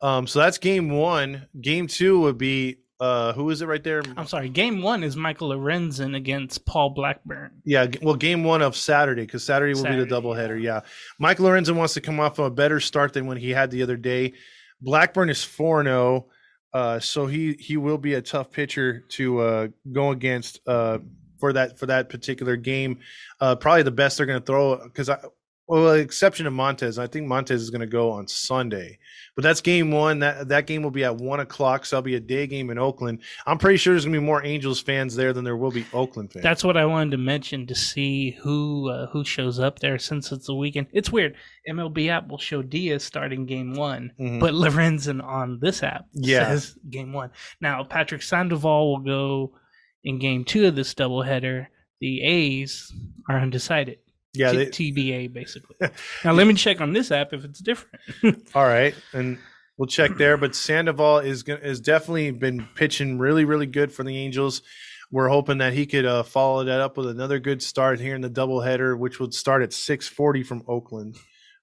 [0.01, 1.47] Um, so that's game one.
[1.61, 4.01] Game two would be uh, who is it right there?
[4.15, 4.49] I'm sorry.
[4.49, 7.51] Game one is Michael Lorenzen against Paul Blackburn.
[7.63, 10.61] Yeah, well, game one of Saturday because Saturday will Saturday, be the doubleheader.
[10.61, 10.81] Yeah,
[11.19, 13.83] Mike Lorenzen wants to come off of a better start than when he had the
[13.83, 14.33] other day.
[14.81, 16.27] Blackburn is four zero,
[16.73, 20.97] uh, so he he will be a tough pitcher to uh, go against uh,
[21.39, 22.99] for that for that particular game.
[23.39, 25.19] Uh, probably the best they're going to throw because I
[25.67, 26.97] Well, exception of Montas.
[26.97, 28.99] I think Montas is going to go on Sunday,
[29.35, 30.19] but that's game one.
[30.19, 32.77] That that game will be at one o'clock, so that'll be a day game in
[32.77, 33.21] Oakland.
[33.45, 35.85] I'm pretty sure there's going to be more Angels fans there than there will be
[35.93, 36.43] Oakland fans.
[36.43, 40.31] That's what I wanted to mention to see who uh, who shows up there since
[40.31, 40.87] it's a weekend.
[40.93, 41.35] It's weird.
[41.69, 44.39] MLB app will show Diaz starting game one, Mhm.
[44.39, 46.47] but Lorenzen on this app Yeah.
[46.47, 47.31] says game one.
[47.59, 49.53] Now Patrick Sandoval will go
[50.05, 51.67] in game two of this doubleheader.
[51.99, 52.93] The A's
[53.27, 53.97] are undecided.
[54.37, 54.51] Yeah.
[54.53, 55.75] They, TBA basically.
[56.23, 58.47] now let me check on this app if it's different.
[58.55, 59.37] all right, and
[59.77, 60.37] we'll check there.
[60.37, 64.61] But Sandoval is is definitely been pitching really really good for the Angels.
[65.09, 68.19] We're hoping that he could uh, follow that up with another good start here in
[68.21, 71.15] the doubleheader, which would start at 6:40 from Oakland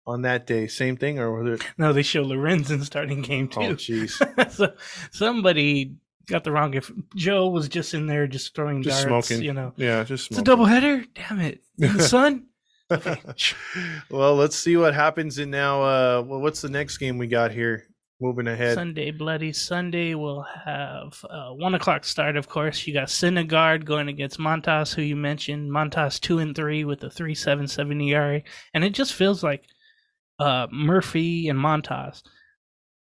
[0.06, 0.66] on that day.
[0.66, 1.66] Same thing, or was it?
[1.76, 3.60] no, they show Lorenzen starting game two.
[3.60, 4.50] Oh, jeez.
[4.52, 4.72] so
[5.10, 5.94] somebody
[6.26, 6.72] got the wrong.
[6.74, 9.44] If Joe was just in there just throwing Just darts, smoking.
[9.44, 10.64] you know, Yeah, just it's a smoking.
[10.66, 11.06] doubleheader.
[11.14, 12.46] Damn it, the sun.
[14.11, 15.83] Well, let's see what happens in now.
[15.83, 17.87] Uh, well, what's the next game we got here?
[18.20, 18.75] Moving ahead.
[18.75, 22.37] Sunday, Bloody Sunday, we'll have uh, one o'clock start.
[22.37, 25.70] Of course, you got Syndergaard going against Montas, who you mentioned.
[25.70, 28.40] Montas two and three with a three seven seven ERA,
[28.73, 29.64] and it just feels like
[30.38, 32.23] uh, Murphy and Montas.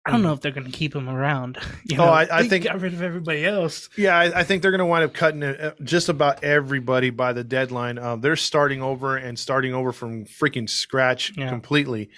[0.05, 1.59] I don't know if they're going to keep him around.
[1.85, 1.99] You.
[1.99, 3.88] Oh, know, I- I they think- got rid of everybody else.
[3.97, 7.33] Yeah, I, I think they're going to wind up cutting uh, just about everybody by
[7.33, 7.99] the deadline.
[7.99, 11.49] Um, they're starting over and starting over from freaking scratch Yeah.
[11.49, 12.11] completely.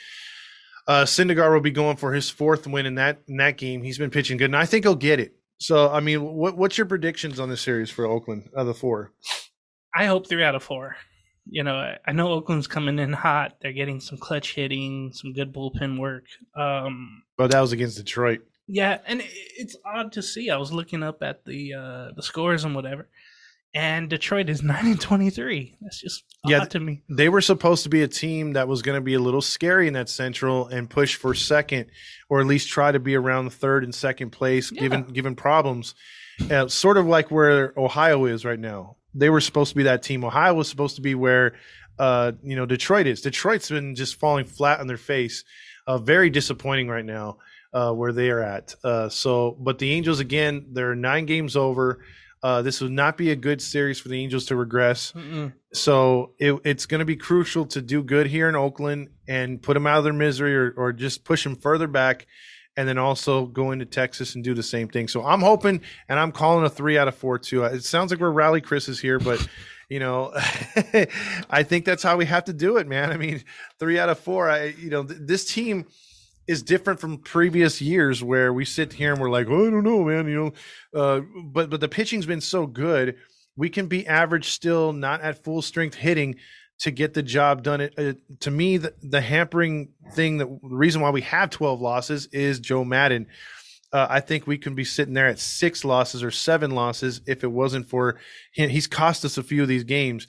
[0.87, 3.83] Uh, Syndergaard will be going for his fourth win in that in that game.
[3.83, 5.35] He's been pitching good, and I think he'll get it.
[5.59, 9.13] So, I mean, what what's your predictions on this series for Oakland of the four?
[9.97, 10.97] I hope three out of four.
[11.47, 13.55] You know, I, I know Oakland's coming in hot.
[13.63, 16.25] They're getting some clutch hitting, some good bullpen work.
[16.55, 18.41] Um, Well, that was against Detroit.
[18.69, 19.23] yeah, and
[19.57, 20.51] it's odd to see.
[20.51, 23.09] I was looking up at the uh, the scores and whatever,
[23.75, 25.77] and Detroit is nine and twenty three.
[25.81, 27.03] That's just odd Yeah, to me.
[27.09, 29.89] they were supposed to be a team that was going to be a little scary
[29.89, 31.87] in that central and push for second
[32.31, 34.81] or at least try to be around third and second place Yeah.
[34.83, 35.95] given given problems
[36.51, 40.03] uh, sort of like where ohio is right now they were supposed to be that
[40.03, 41.55] team ohio was supposed to be where
[41.99, 45.45] uh, you know detroit is detroit's been just falling flat on their face
[45.87, 47.39] uh, very disappointing right now
[47.73, 52.05] uh, where they are at uh, so but the angels again they're nine games over
[52.43, 55.53] uh, this would not be a good series for the angels to regress Mm-mm.
[55.73, 59.75] so it, it's going to be crucial to do good here in Oakland and put
[59.75, 62.27] them out of their misery or, or just push them further back
[62.77, 65.09] and then also go into Texas and do the same thing.
[65.09, 67.63] So I'm hoping and I'm calling a three out of four too.
[67.65, 69.47] It sounds like we're rally Chris's here, but
[69.89, 70.33] you know,
[71.51, 73.13] I think that's how we have to do it, man.
[73.13, 73.43] I mean,
[73.79, 75.87] three out of four, I, you know, th- this team
[76.47, 79.85] is different from previous years where we sit here and we're like, oh, I don't
[79.85, 80.53] know, man, you
[80.95, 83.17] know, uh, but, but the pitching's been so good
[83.57, 86.37] we can be average still, not at full strength hitting
[86.81, 87.81] to get the job done.
[87.81, 92.27] It, to me, the, the hampering thing, that the reason why we have 12 losses
[92.33, 93.27] is Joe Maddon.
[93.95, 97.45] Uh, I think we can be sitting there at six losses or seven losses if
[97.45, 98.19] it wasn't for
[98.53, 98.69] him.
[98.69, 100.27] He's cost us a few of these games.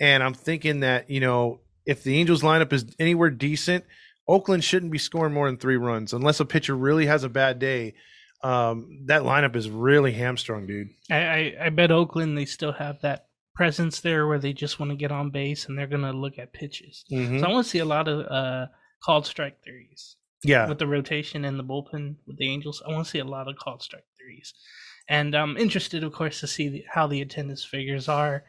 [0.00, 3.84] And I'm thinking that, you know, if the Angels lineup is anywhere decent,
[4.26, 7.60] Oakland shouldn't be scoring more than three runs unless a pitcher really has a bad
[7.60, 7.94] day.
[8.42, 10.88] Um, that lineup is really hamstrung, dude.
[11.10, 14.90] I, I I bet Oakland they still have that presence there where they just want
[14.90, 17.04] to get on base and they're gonna look at pitches.
[17.12, 17.40] Mhm.
[17.40, 18.66] So I want to see a lot of uh,
[19.04, 20.16] called strike threes.
[20.44, 20.68] Yeah.
[20.68, 22.82] with the rotation and the bullpen with the Angels.
[22.86, 24.54] I want to see a lot of called strike threes,
[25.08, 28.44] and I'm interested, of course, to see the, how the attendance figures are.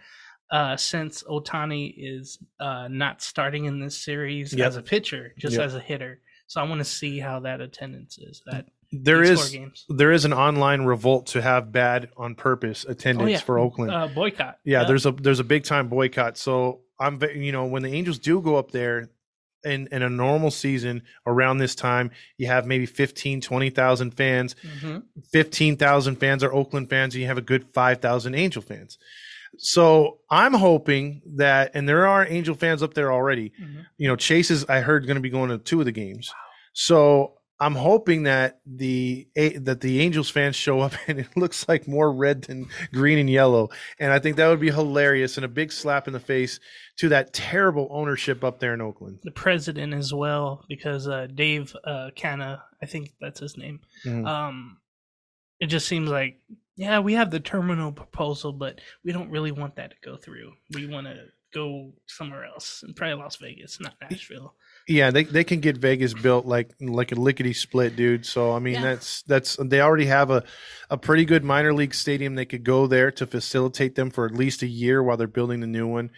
[0.52, 4.68] Uh, since Ohtani is uh, not starting in this series Yep.
[4.68, 5.66] as a pitcher, just Yep.
[5.66, 8.44] as a hitter, so I want to see how that attendance is.
[8.46, 9.58] That There is
[9.90, 13.40] there is an online revolt to have bad on purpose attendance Oh, yeah.
[13.40, 13.92] for Oakland.
[13.92, 14.60] uh, boycott.
[14.64, 14.88] yeah, Yep.
[14.88, 16.38] there's a there's a big time boycott.
[16.38, 19.10] So I'm you know when the Angels do go up there
[19.66, 24.56] in in a normal season around this time, you have maybe 15 20,000 fans.
[24.82, 25.04] Mhm.
[25.32, 28.98] 15,000 fans are Oakland fans and you have a good 5,000 Angel fans.
[29.58, 33.86] So I'm hoping that and there are Angel fans up there already Mhm.
[33.98, 36.32] you know, Chase is I heard going to be going to two of the games.
[36.74, 41.88] So I'm hoping that the that the Angels fans show up and it looks like
[41.88, 45.50] more red than green and yellow, and I think that would be hilarious and a
[45.50, 46.60] big slap in the face
[46.98, 49.20] to that terrible ownership up there in Oakland.
[49.24, 53.80] the president as well, because uh, Dave uh, Canna, I think that's his name.
[54.06, 54.28] Mhm.
[54.28, 54.78] Um,
[55.60, 56.40] it just seems like
[56.78, 60.52] yeah, we have the terminal proposal, but we don't really want that to go through.
[60.74, 64.56] We want to go somewhere else, and probably Las Vegas, not Nashville.
[64.88, 68.26] Yeah, they they can get Vegas built like like a lickety split, dude.
[68.26, 68.82] So I mean, Yeah.
[68.84, 70.44] that's that's they already have a
[70.92, 72.36] a pretty good minor league stadium.
[72.36, 75.60] They could go there to facilitate them for at least a year while they're building
[75.60, 76.12] the new one.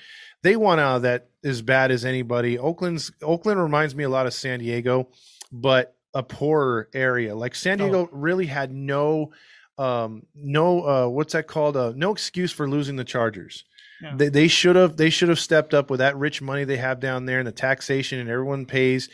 [0.43, 2.60] They want out of that as bad as anybody.
[2.60, 5.10] Oakland's Oakland reminds me a lot of San Diego,
[5.51, 7.36] but a poorer area.
[7.36, 7.86] Like San Oh.
[7.86, 9.32] Diego really had no
[9.77, 13.63] um no uh what's that called uh no excuse for losing the chargers
[14.01, 14.13] Yeah.
[14.15, 16.99] they, they should have they should have stepped up with that rich money they have
[16.99, 19.10] down there and the taxation and everyone pays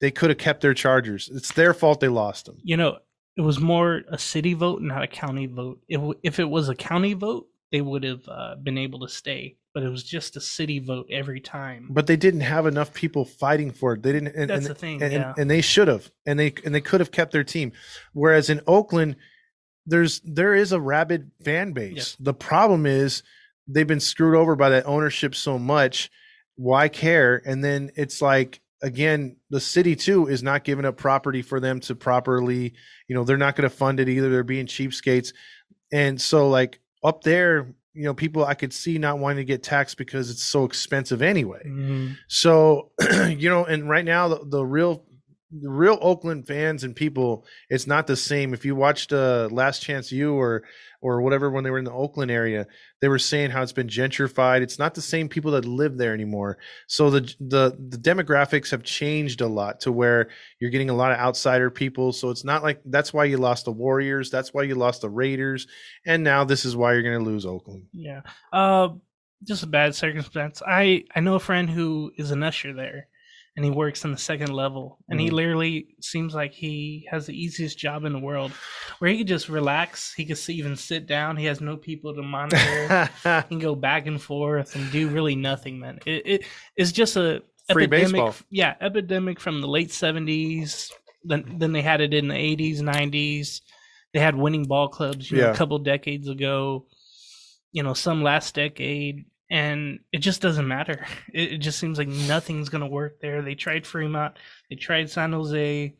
[0.00, 2.98] they could have kept their chargers it's their fault they lost them You know,
[3.36, 5.80] it was more a city vote, not a county vote.
[5.88, 9.56] If if it was a county vote, they would have uh, been able to stay.
[9.74, 11.88] But it was just a city vote every time.
[11.90, 14.78] but they didn't have enough people fighting for it they didn't and, That's and, the
[14.78, 15.02] thing.
[15.02, 15.34] and, yeah.
[15.36, 17.72] and they should have and they and they could have kept their team
[18.14, 19.16] whereas in oakland
[19.84, 23.22] there's there is a rabid fan base the problem is
[23.68, 26.10] they've been screwed over by that ownership so much
[26.56, 31.42] why care and then it's like again the city too is not giving up property
[31.42, 32.72] for them to properly
[33.08, 35.32] you know they're not going to fund it either they're being cheapskates
[35.92, 39.62] and so like up there you know people i could see not wanting to get
[39.62, 42.16] taxed because it's so expensive anyway Mhm.
[42.28, 42.90] so,
[43.28, 45.04] you know, and right now the, the real
[45.52, 48.52] the real Oakland fans and people, it's not the same.
[48.52, 50.64] If you watched uh, Last Chance U or
[51.06, 52.66] or whatever when they were in the Oakland area,
[53.00, 54.60] they were saying how it's been gentrified.
[54.60, 56.58] It's not the same people that live there anymore.
[56.88, 61.12] So the the the demographics have changed a lot to where you're getting a lot
[61.12, 62.12] of outsider people.
[62.12, 65.10] So it's not like that's why you lost the Warriors, that's why you lost the
[65.10, 65.66] Raiders,
[66.04, 67.86] and now this is why you're going to lose Oakland.
[67.92, 68.22] Yeah.
[68.52, 68.88] Uh,
[69.44, 70.62] just a bad circumstance.
[70.66, 73.08] I I know a friend who is an usher there,
[73.56, 75.32] and he works on the second level, and he Mhm.
[75.32, 78.52] literally seems like he has the easiest job in the world,
[78.98, 80.12] where he could just relax.
[80.14, 81.36] He could even sit down.
[81.38, 83.08] He has no people to monitor.
[83.24, 85.78] he can go back and forth and do really nothing.
[85.78, 86.44] Man, it, it
[86.76, 87.42] it's just a
[87.72, 88.12] Free epidemic.
[88.12, 88.34] baseball.
[88.50, 90.92] Yeah, epidemic from the late seventies.
[91.24, 93.62] Then then they had it in the eighties, nineties.
[94.12, 95.52] They had winning ball clubs, you know, Yeah.
[95.52, 96.86] a couple decades ago.
[97.72, 101.06] You know, some last decade, and it just doesn't matter.
[101.32, 103.42] It, it just seems like nothing's gonna work there.
[103.42, 104.36] They tried Fremont,
[104.70, 105.94] they tried San Jose,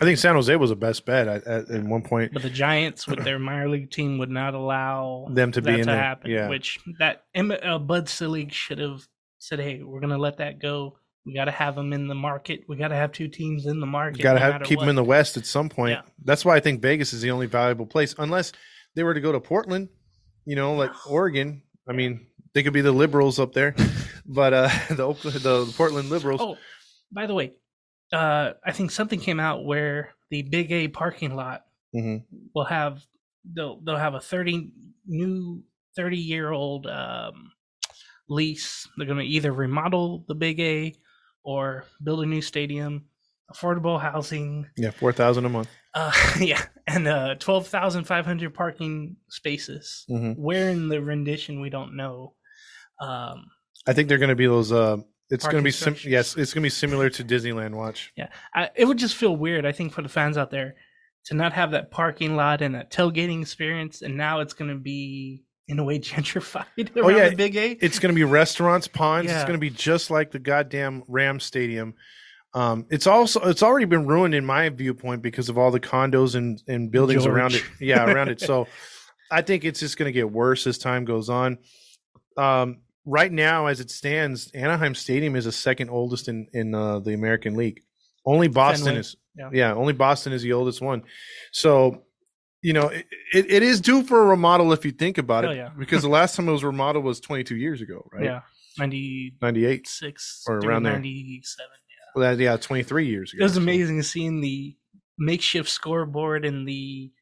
[0.00, 2.32] I think San Jose was the best bet at, at, at one point.
[2.32, 5.78] but the Giants with their minor league team would not allow Them to be in
[5.80, 6.30] to there, happen.
[6.30, 6.48] yeah.
[6.48, 9.00] Which that uh, Bud Selig should have
[9.38, 10.98] said, "Hey, we're gonna let that go.
[11.26, 12.60] We got to have them in the market.
[12.68, 14.22] We got to have two teams in the market.
[14.22, 15.92] Got to no have keep them in the West at some point.
[15.92, 16.02] Yeah.
[16.24, 18.52] That's why I think Vegas is the only valuable place, unless
[18.94, 19.88] they were to go to Portland.
[20.46, 21.62] You know, like Oregon.
[21.88, 23.74] I mean, they could be the liberals up there,
[24.26, 26.40] but uh, the Oakland, the Portland liberals.
[26.42, 26.56] Oh,
[27.12, 27.52] by the way,
[28.12, 31.62] uh, I think something came out where the Big A parking lot
[31.94, 32.24] Mhm.
[32.54, 33.02] will have
[33.50, 34.72] they'll they'll have a thirty
[35.06, 35.62] new
[35.96, 37.52] thirty year old um,
[38.28, 38.86] lease.
[38.96, 40.94] They're going to either remodel the Big A
[41.44, 43.06] or build a new stadium,
[43.52, 44.66] affordable housing.
[44.76, 45.68] Yeah, four thousand a month.
[45.94, 50.04] Uh, yeah, and uh, twelve thousand five hundred parking spaces.
[50.10, 50.36] Mhm.
[50.36, 52.34] Where in the rendition we don't know.
[53.00, 53.46] Um,
[53.86, 54.72] I think they're going to be those.
[54.72, 54.98] Uh,
[55.30, 57.74] it's going to be sim- yes, it's going to be similar to Disneyland.
[57.74, 58.12] Watch.
[58.54, 60.76] I, it would just feel weird, I think, for the fans out there
[61.26, 64.76] to not have that parking lot and that tailgating experience, and now it's going to
[64.78, 66.64] be in a way gentrified
[66.96, 67.72] around Oh, yeah, the Big A.
[67.84, 69.30] It's going to be restaurants, ponds.
[69.30, 71.94] It's going to be just like the goddamn Ram Stadium.
[72.54, 76.34] Um, it's also it's already been ruined in my viewpoint because of all the condos
[76.34, 77.62] and, and buildings around it.
[77.78, 78.40] Yeah, around it.
[78.48, 78.66] So
[79.30, 81.58] I think it's just going to get worse as time goes on.
[82.38, 86.98] Um, right now, as it stands, Anaheim Stadium is the second oldest in in uh,
[87.00, 87.82] the American League.
[88.26, 89.00] Only Boston Fenway.
[89.00, 89.50] is Yeah.
[89.52, 89.74] yeah.
[89.74, 91.02] only Boston is the oldest one.
[91.52, 92.04] So
[92.62, 95.52] you know it, it, it is due for a remodel if you think about Hell
[95.52, 95.70] it yeah.
[95.78, 98.40] because the last time it was remodeled was 22 years ago right Yeah,
[98.76, 100.94] ninety 98 six Or around there.
[100.94, 101.70] ninety seven.
[102.16, 104.76] well, that, yeah 23 years ago It was So- amazing seeing the
[105.20, 107.12] makeshift scoreboard and the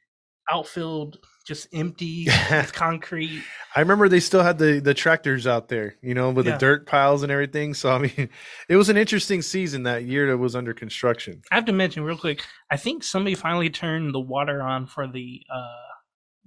[0.51, 3.43] outfield just empty with concrete.
[3.77, 6.53] i remember they still had the the tractors out there you know with Yeah.
[6.53, 8.29] the dirt piles and everything so i mean
[8.69, 12.03] it was an interesting season that year that was under construction I have to mention
[12.03, 12.45] real quick.
[12.71, 15.87] I think somebody finally turned the water on for the uh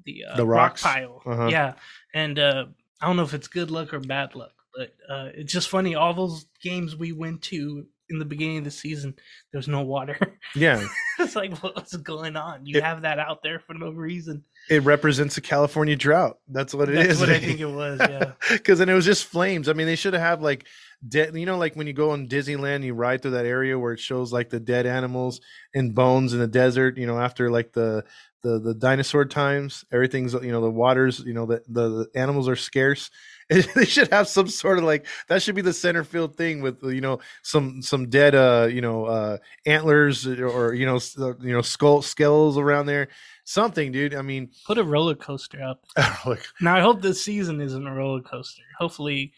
[0.06, 1.22] the uh, The rock pile.
[1.26, 1.48] Uh-huh.
[1.48, 1.74] Yeah,
[2.14, 2.66] and uh
[3.02, 5.96] I don't know if it's good luck or bad luck, but uh it's just funny.
[5.96, 9.14] All those games we went to in the beginning of the season,
[9.52, 10.18] there's no water.
[10.56, 10.86] yeah
[11.20, 12.66] it's like what's going on?
[12.66, 14.44] You It- have that out there for no reason.
[14.70, 17.20] it represents the california drought that's what it That's is.
[17.20, 18.00] what I think it was.
[18.00, 18.32] Yeah.
[18.52, 19.68] because then it was just flames.
[19.70, 20.66] I mean, they should have had like
[21.08, 21.36] dead.
[21.36, 24.00] You know, like when you go on Disneyland, you ride through that area where it
[24.00, 25.40] shows like the dead animals
[25.76, 26.98] and bones in the desert.
[26.98, 28.04] You know, after like the
[28.42, 29.86] the the dinosaur times.
[29.92, 31.20] Everything's you know the waters.
[31.20, 33.12] You know the the, the animals are scarce.
[33.76, 36.84] they should have some sort of like that should be the center field thing with
[36.84, 41.52] you know some some dead uh you know uh antlers or you know uh, you
[41.52, 43.08] know skull skulls around there.
[43.46, 44.14] Something dude.
[44.14, 45.84] I mean put a roller coaster up.
[46.26, 48.62] Like, now i hope this season isn't a roller coaster.
[48.78, 49.34] Hopefully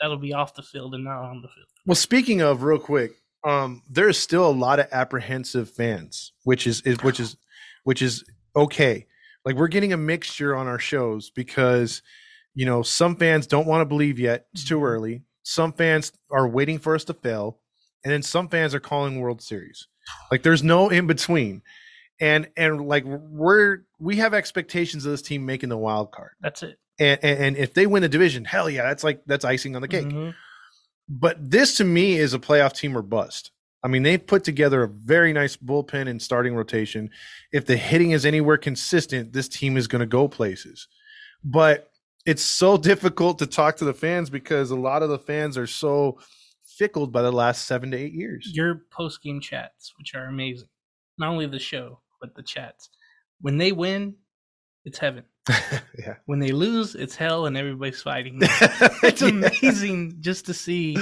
[0.00, 1.68] that'll be off the field and not on the field.
[1.86, 3.12] Well speaking of real quick
[3.44, 7.36] um there's still a lot of apprehensive fans which is, is which is
[7.84, 8.24] which is
[8.56, 9.06] okay.
[9.44, 12.02] Like we're getting a mixture on our shows because
[12.54, 14.46] you know, some fans don't want to believe yet.
[14.52, 14.84] It's too mm-hmm.
[14.84, 15.22] early.
[15.42, 17.58] Some fans are waiting for us to fail.
[18.04, 19.86] And then some fans are calling World Series.
[20.30, 21.62] Like there's no in between.
[22.20, 26.32] And and like we're we have expectations of this team making the wild card.
[26.40, 26.78] That's it.
[26.98, 29.82] And and, and if they win the division, hell yeah, that's like that's icing on
[29.82, 30.06] the cake.
[30.06, 30.30] Mm-hmm.
[31.08, 33.50] But this to me is a playoff team or bust.
[33.84, 37.10] I mean, they've put together a very nice bullpen and starting rotation.
[37.52, 40.86] If the hitting is anywhere consistent, this team is going to go places.
[41.42, 41.91] But
[42.24, 45.66] it's so difficult to talk to the fans because a lot of the fans are
[45.66, 46.18] so
[46.64, 48.50] fickled by the last seven to eight years.
[48.52, 50.68] Your post game chats, which are amazing,
[51.18, 52.88] not only the show but the chats.
[53.40, 54.14] When they win,
[54.84, 55.24] it's heaven.
[55.48, 56.14] yeah.
[56.26, 58.38] When they lose, it's hell, and everybody's fighting.
[58.40, 60.16] it's amazing yeah.
[60.20, 60.96] just to see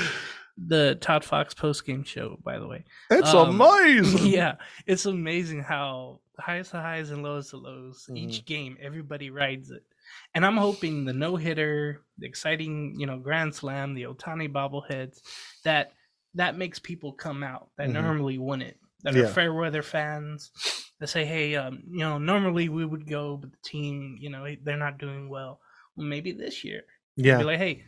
[0.57, 2.39] the Todd Fox post game show.
[2.43, 4.27] By the way, it's um, amazing.
[4.33, 4.55] Yeah,
[4.87, 8.05] it's amazing how highest the highs and lowest the lows.
[8.05, 8.17] Mm-hmm.
[8.17, 9.85] Each game, everybody rides it.
[10.35, 15.21] And I'm hoping the no hitter, the exciting, you know, grand slam, the Ohtani bobbleheads,
[15.65, 15.93] that
[16.35, 18.03] that makes people come out that mm-hmm.
[18.03, 19.23] normally wouldn't, that yeah.
[19.23, 20.53] are fair weather fans,
[21.01, 24.47] that say, hey, um, you know, normally we would go, but the team, you know,
[24.63, 25.61] they're not doing well.
[25.97, 26.83] Well, maybe this year,
[27.17, 27.83] yeah, be like, hey,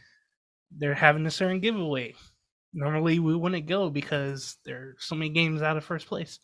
[0.77, 2.15] they're having a certain giveaway.
[2.75, 6.41] Normally we wouldn't go because there's so many games out of first place.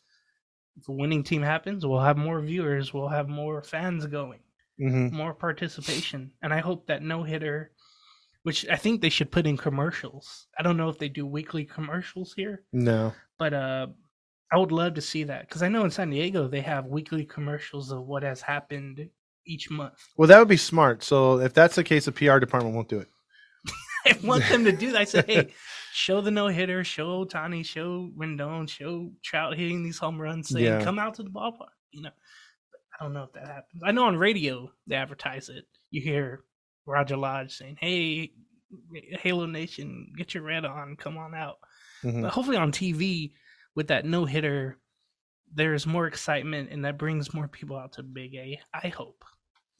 [0.77, 4.39] If a winning team happens, we'll have more viewers, we'll have more fans going
[4.81, 5.15] mm-hmm.
[5.15, 6.33] more participation.
[6.43, 7.73] And I hope that no hitter,
[8.43, 10.47] which I think they should put in commercials.
[10.59, 12.65] I don't know if they do weekly commercials here.
[12.73, 13.13] No.
[13.39, 13.87] But uh
[14.51, 17.25] I would love to see that because I know in San Diego they have weekly
[17.25, 19.09] commercials of what has happened
[19.47, 19.95] each month.
[20.17, 21.03] Well, that would be smart.
[21.03, 23.09] So if that's the case, the PR department won't do it.
[24.07, 25.01] I want them to do that.
[25.01, 25.49] I said, hey,
[25.93, 30.65] show the no hitter, show Ohtani, show Rendon, show Trout hitting these home runs, saying,
[30.65, 30.83] yeah.
[30.83, 31.69] come out to the ballpark.
[31.91, 32.11] You know,
[32.99, 33.83] I don't know if that happens.
[33.85, 35.65] I know on radio they advertise it.
[35.91, 36.45] You hear
[36.87, 38.33] Roger Lodge saying, "Hey,
[39.21, 41.59] Halo Nation, get your red on, come on out."
[42.03, 42.23] Mm-hmm.
[42.23, 43.33] But hopefully on TV
[43.75, 44.79] with that no hitter,
[45.55, 48.61] there's more excitement and that brings more people out to Big A.
[48.75, 49.25] I hope.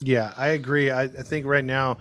[0.01, 0.91] Yeah, I agree.
[0.91, 1.99] I, I think right now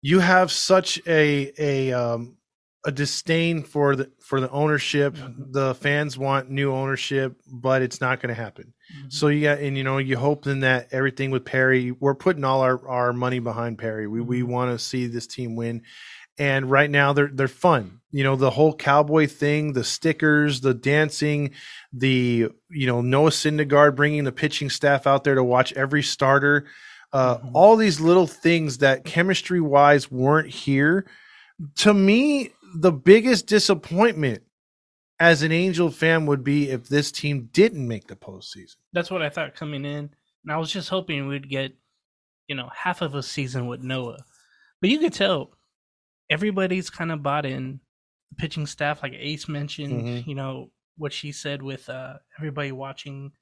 [0.00, 2.36] you have such a a um,
[2.84, 5.14] a disdain for the for the ownership.
[5.14, 5.52] Mm-hmm.
[5.52, 8.74] The fans want new ownership, but it's not going to happen.
[8.94, 9.08] Mm-hmm.
[9.08, 12.44] So you got, and you know, you hope then that everything with Perry, we're putting
[12.44, 14.06] all our, our money behind Perry.
[14.06, 14.50] We we mm-hmm.
[14.50, 15.82] want to see this team win.
[16.36, 18.00] And right now they're they're fun.
[18.10, 21.52] You know, the whole cowboy thing, the stickers, the dancing,
[21.92, 26.66] the you know Noah Syndergaard bringing the pitching staff out there to watch every starter.
[27.12, 27.50] Uh, mm-hmm.
[27.54, 31.06] All these little things that chemistry wise weren't here.
[31.76, 34.42] To me, the biggest disappointment
[35.20, 38.76] as an Angel fan would be if this team didn't make the postseason.
[38.92, 40.10] That's what I thought coming in.
[40.44, 41.72] And I was just hoping we'd get,
[42.48, 44.24] you know, half of a season with Noah.
[44.80, 45.52] But you could tell
[46.28, 47.80] everybody's kind of bought in
[48.30, 50.28] the pitching staff, like Ace mentioned, mm-hmm.
[50.28, 53.32] you know, what she said with uh, everybody watching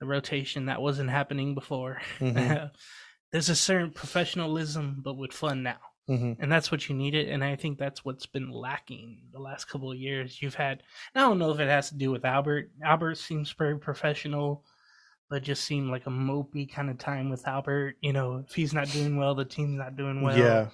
[0.00, 2.00] the rotation that wasn't happening before.
[2.18, 2.66] Mm-hmm.
[3.32, 5.78] There's a certain professionalism, but with fun now.
[6.08, 6.40] Mm-hmm.
[6.40, 7.28] And that's what you needed.
[7.28, 10.40] And I think that's what's been lacking the last couple of years.
[10.40, 10.82] You've had,
[11.14, 12.70] I don't know if it has to do with Albert.
[12.84, 14.64] Albert seems very professional,
[15.28, 17.96] but just seemed like a mopey kind of time with Albert.
[18.00, 20.38] You know, if he's not doing well, the team's not doing well.
[20.38, 20.68] Yeah.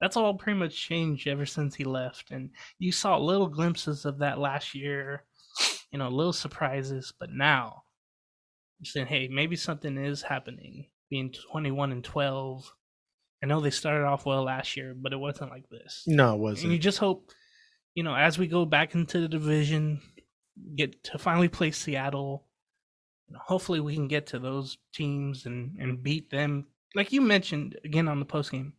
[0.00, 2.30] That's all pretty much changed ever since he left.
[2.30, 5.24] And you saw little glimpses of that last year,
[5.90, 7.12] you know, little surprises.
[7.18, 7.82] But now,
[8.78, 10.86] you're saying, hey, maybe something is happening.
[11.10, 12.72] Being 21 and 12
[13.42, 16.04] I know they started off well last year, but it wasn't like this.
[16.06, 16.64] No, it wasn't.
[16.64, 17.30] And you just hope,
[17.94, 20.00] you know, as we go back into the division,
[20.76, 22.44] get to finally play Seattle.
[23.34, 26.66] Hopefully, we can get to those teams and and beat them.
[26.94, 28.74] Like you mentioned again on the post game,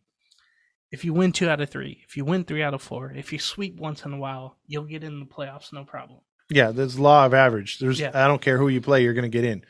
[0.92, 3.32] if you win two out of three, if you win three out of four, if
[3.32, 6.20] you sweep once in a while, you'll get in the playoffs, no problem.
[6.50, 7.78] Yeah, there's law of average.
[7.78, 8.10] There's yeah.
[8.14, 9.64] I don't care who you play, you're going to get in.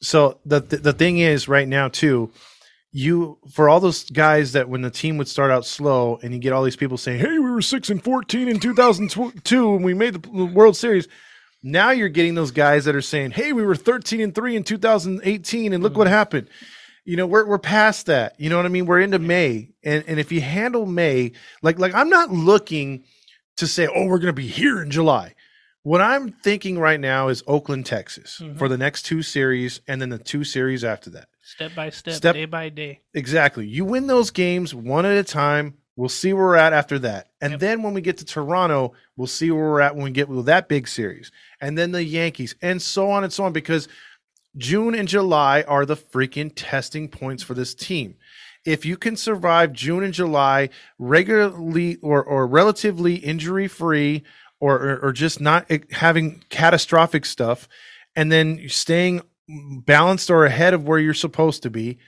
[0.00, 2.30] So the, the the thing is right now too
[2.92, 6.38] you for all those guys that when the team would start out slow and you
[6.38, 9.08] get all these people saying, "Hey, we were six and fourteen in two thousand
[9.44, 11.08] two and we made the World Series."
[11.62, 14.64] Now you're getting those guys that are saying, "Hey, we were 13 and three in
[14.64, 16.48] 2018, and look what happened."
[17.04, 18.34] You know, we're we're past that.
[18.38, 18.86] You know what I mean?
[18.86, 21.32] We're into May, and and if you handle May,
[21.62, 23.04] like like I'm not looking
[23.56, 25.34] to say, "Oh, we're going to be here in July."
[25.84, 28.56] What I'm thinking right now is Oakland, Texas, Mhm.
[28.56, 31.28] for the next two series, and then the two series after that.
[31.42, 33.00] Step by step, Step- day by day.
[33.14, 33.66] Exactly.
[33.66, 35.74] You win those games one at a time.
[35.96, 37.28] We'll see where we're at after that.
[37.40, 37.60] And Yep.
[37.60, 40.46] then when we get to Toronto, we'll see where we're at when we get with
[40.46, 41.30] that big series.
[41.60, 43.88] And then the Yankees and so on and so on because
[44.56, 48.14] June and July are the freaking testing points for this team.
[48.64, 54.22] If you can survive June and July regularly or, or relatively injury free
[54.60, 57.68] or, or, or just not having catastrophic stuff
[58.14, 61.98] and then staying balanced or ahead of where you're supposed to be,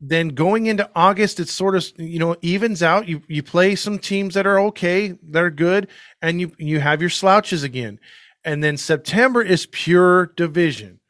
[0.00, 3.08] then going into August, it's sort of you know evens out.
[3.08, 5.88] You you play some teams that are okay, that are good,
[6.20, 7.98] and you you have your slouches again.
[8.44, 11.00] And then September is pure division,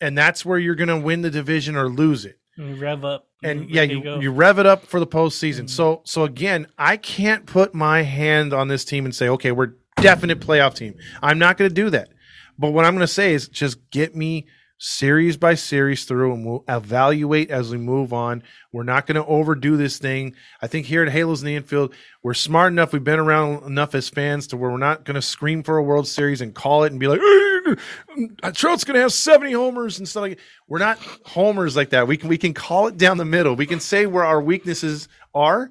[0.00, 2.38] and that's where you're going to win the division or lose it.
[2.56, 3.26] You rev up.
[3.42, 5.64] And yeah, ready you, you rev it up for the postseason.
[5.64, 5.70] Mhm.
[5.70, 9.72] So so again, I can't put my hand on this team and say, okay, we're
[10.00, 10.94] definite playoff team.
[11.22, 12.10] I'm not going to do that.
[12.58, 14.46] But what I'm going to say is just get me
[14.78, 18.42] series by series through and we'll evaluate as we move on.
[18.72, 20.34] We're not going to overdo this thing.
[20.60, 22.92] I think here at Halos in the infield, we're smart enough.
[22.92, 25.82] We've been around enough as fans to where we're not going to scream for a
[25.82, 29.98] World Series and call it and be like, "Eh, Trout's going to have 70 homers
[29.98, 30.38] and stuff like.
[30.68, 32.08] We're not homers like that.
[32.08, 33.54] We can, we can call it down the middle.
[33.54, 35.70] We can say where our weaknesses are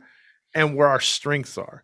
[0.55, 1.83] and where our strengths are.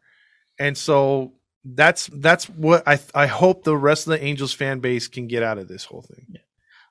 [0.58, 5.08] And so that's, that's what I, I hope the rest of the Angels fan base
[5.08, 6.40] can get out of this whole thing.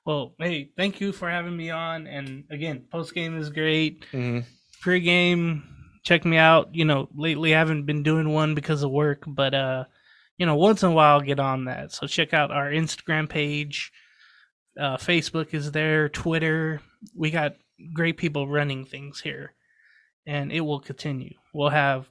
[0.05, 2.07] Well, hey, thank you for having me on.
[2.07, 4.05] And again, post game is great.
[4.11, 4.45] Mhm.
[4.81, 5.63] Pre game,
[6.03, 6.73] check me out.
[6.73, 9.85] You know, lately I haven't been doing one because of work, but uh,
[10.37, 11.91] you know, once in a while I'll get on that.
[11.91, 13.91] So check out our Instagram page.
[14.79, 16.81] Uh, Facebook is there, Twitter.
[17.15, 17.55] We got
[17.93, 19.53] great people running things here,
[20.25, 21.33] and it will continue.
[21.53, 22.09] We'll have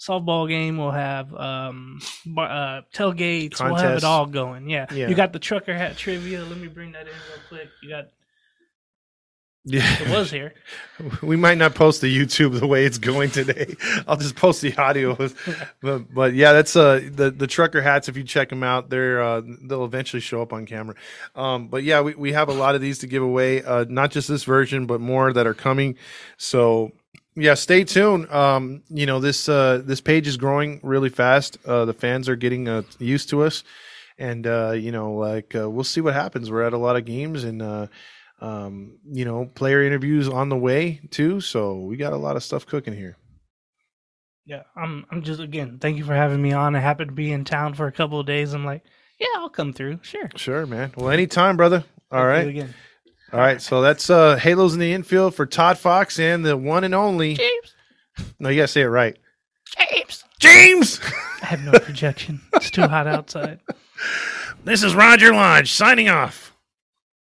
[0.00, 0.78] softball game.
[0.78, 3.62] We'll have um, bar, uh, tailgates.
[3.62, 4.68] We'll have it all going.
[4.68, 4.86] Yeah.
[4.92, 5.08] Yeah.
[5.08, 6.42] You got the trucker hat trivia.
[6.42, 7.68] Let me bring that in real quick.
[7.82, 8.06] You got
[9.66, 10.02] Yeah.
[10.02, 10.54] it was here.
[11.22, 13.76] we might not post the YouTube the way it's going today.
[14.08, 15.16] I'll just post the audio.
[15.82, 18.08] but, but yeah, that's uh the the trucker hats.
[18.08, 20.94] If you check them out, they're uh, they'll eventually show up on camera.
[21.34, 23.62] Um, but yeah, we, we have a lot of these to give away.
[23.62, 25.96] Uh, not just this version, but more that are coming.
[26.38, 26.92] So
[27.34, 28.30] yeah, stay tuned.
[28.30, 31.58] Um, you know this uh this page is growing really fast.
[31.66, 33.64] Uh, the fans are getting uh, used to us,
[34.18, 36.50] and uh, you know like uh, we'll see what happens.
[36.50, 37.62] We're at a lot of games and.
[37.62, 37.86] Uh,
[38.42, 41.42] um, you know, player interviews on the way too.
[41.42, 43.18] So we got a lot of stuff cooking here.
[44.46, 45.04] Yeah, I'm.
[45.10, 45.78] I'm just again.
[45.78, 46.74] Thank you for having me on.
[46.74, 48.52] I happened to be in town for a couple of days.
[48.54, 48.82] I'm like,
[49.18, 50.00] yeah, I'll come through.
[50.02, 50.28] Sure.
[50.36, 50.92] Sure, man.
[50.96, 51.84] Well, anytime, brother.
[52.10, 52.70] All Thank you right.
[53.30, 53.62] Again, All right.
[53.62, 57.34] So that's uh Halos in the infield for Todd Fox and the one and only.
[57.34, 57.74] James.
[58.38, 59.16] No, you gotta say it right.
[59.76, 60.24] James.
[60.38, 61.00] James.
[61.42, 62.40] I have no projection.
[62.54, 63.60] It's too hot outside.
[64.64, 66.49] this is Roger Lodge signing off.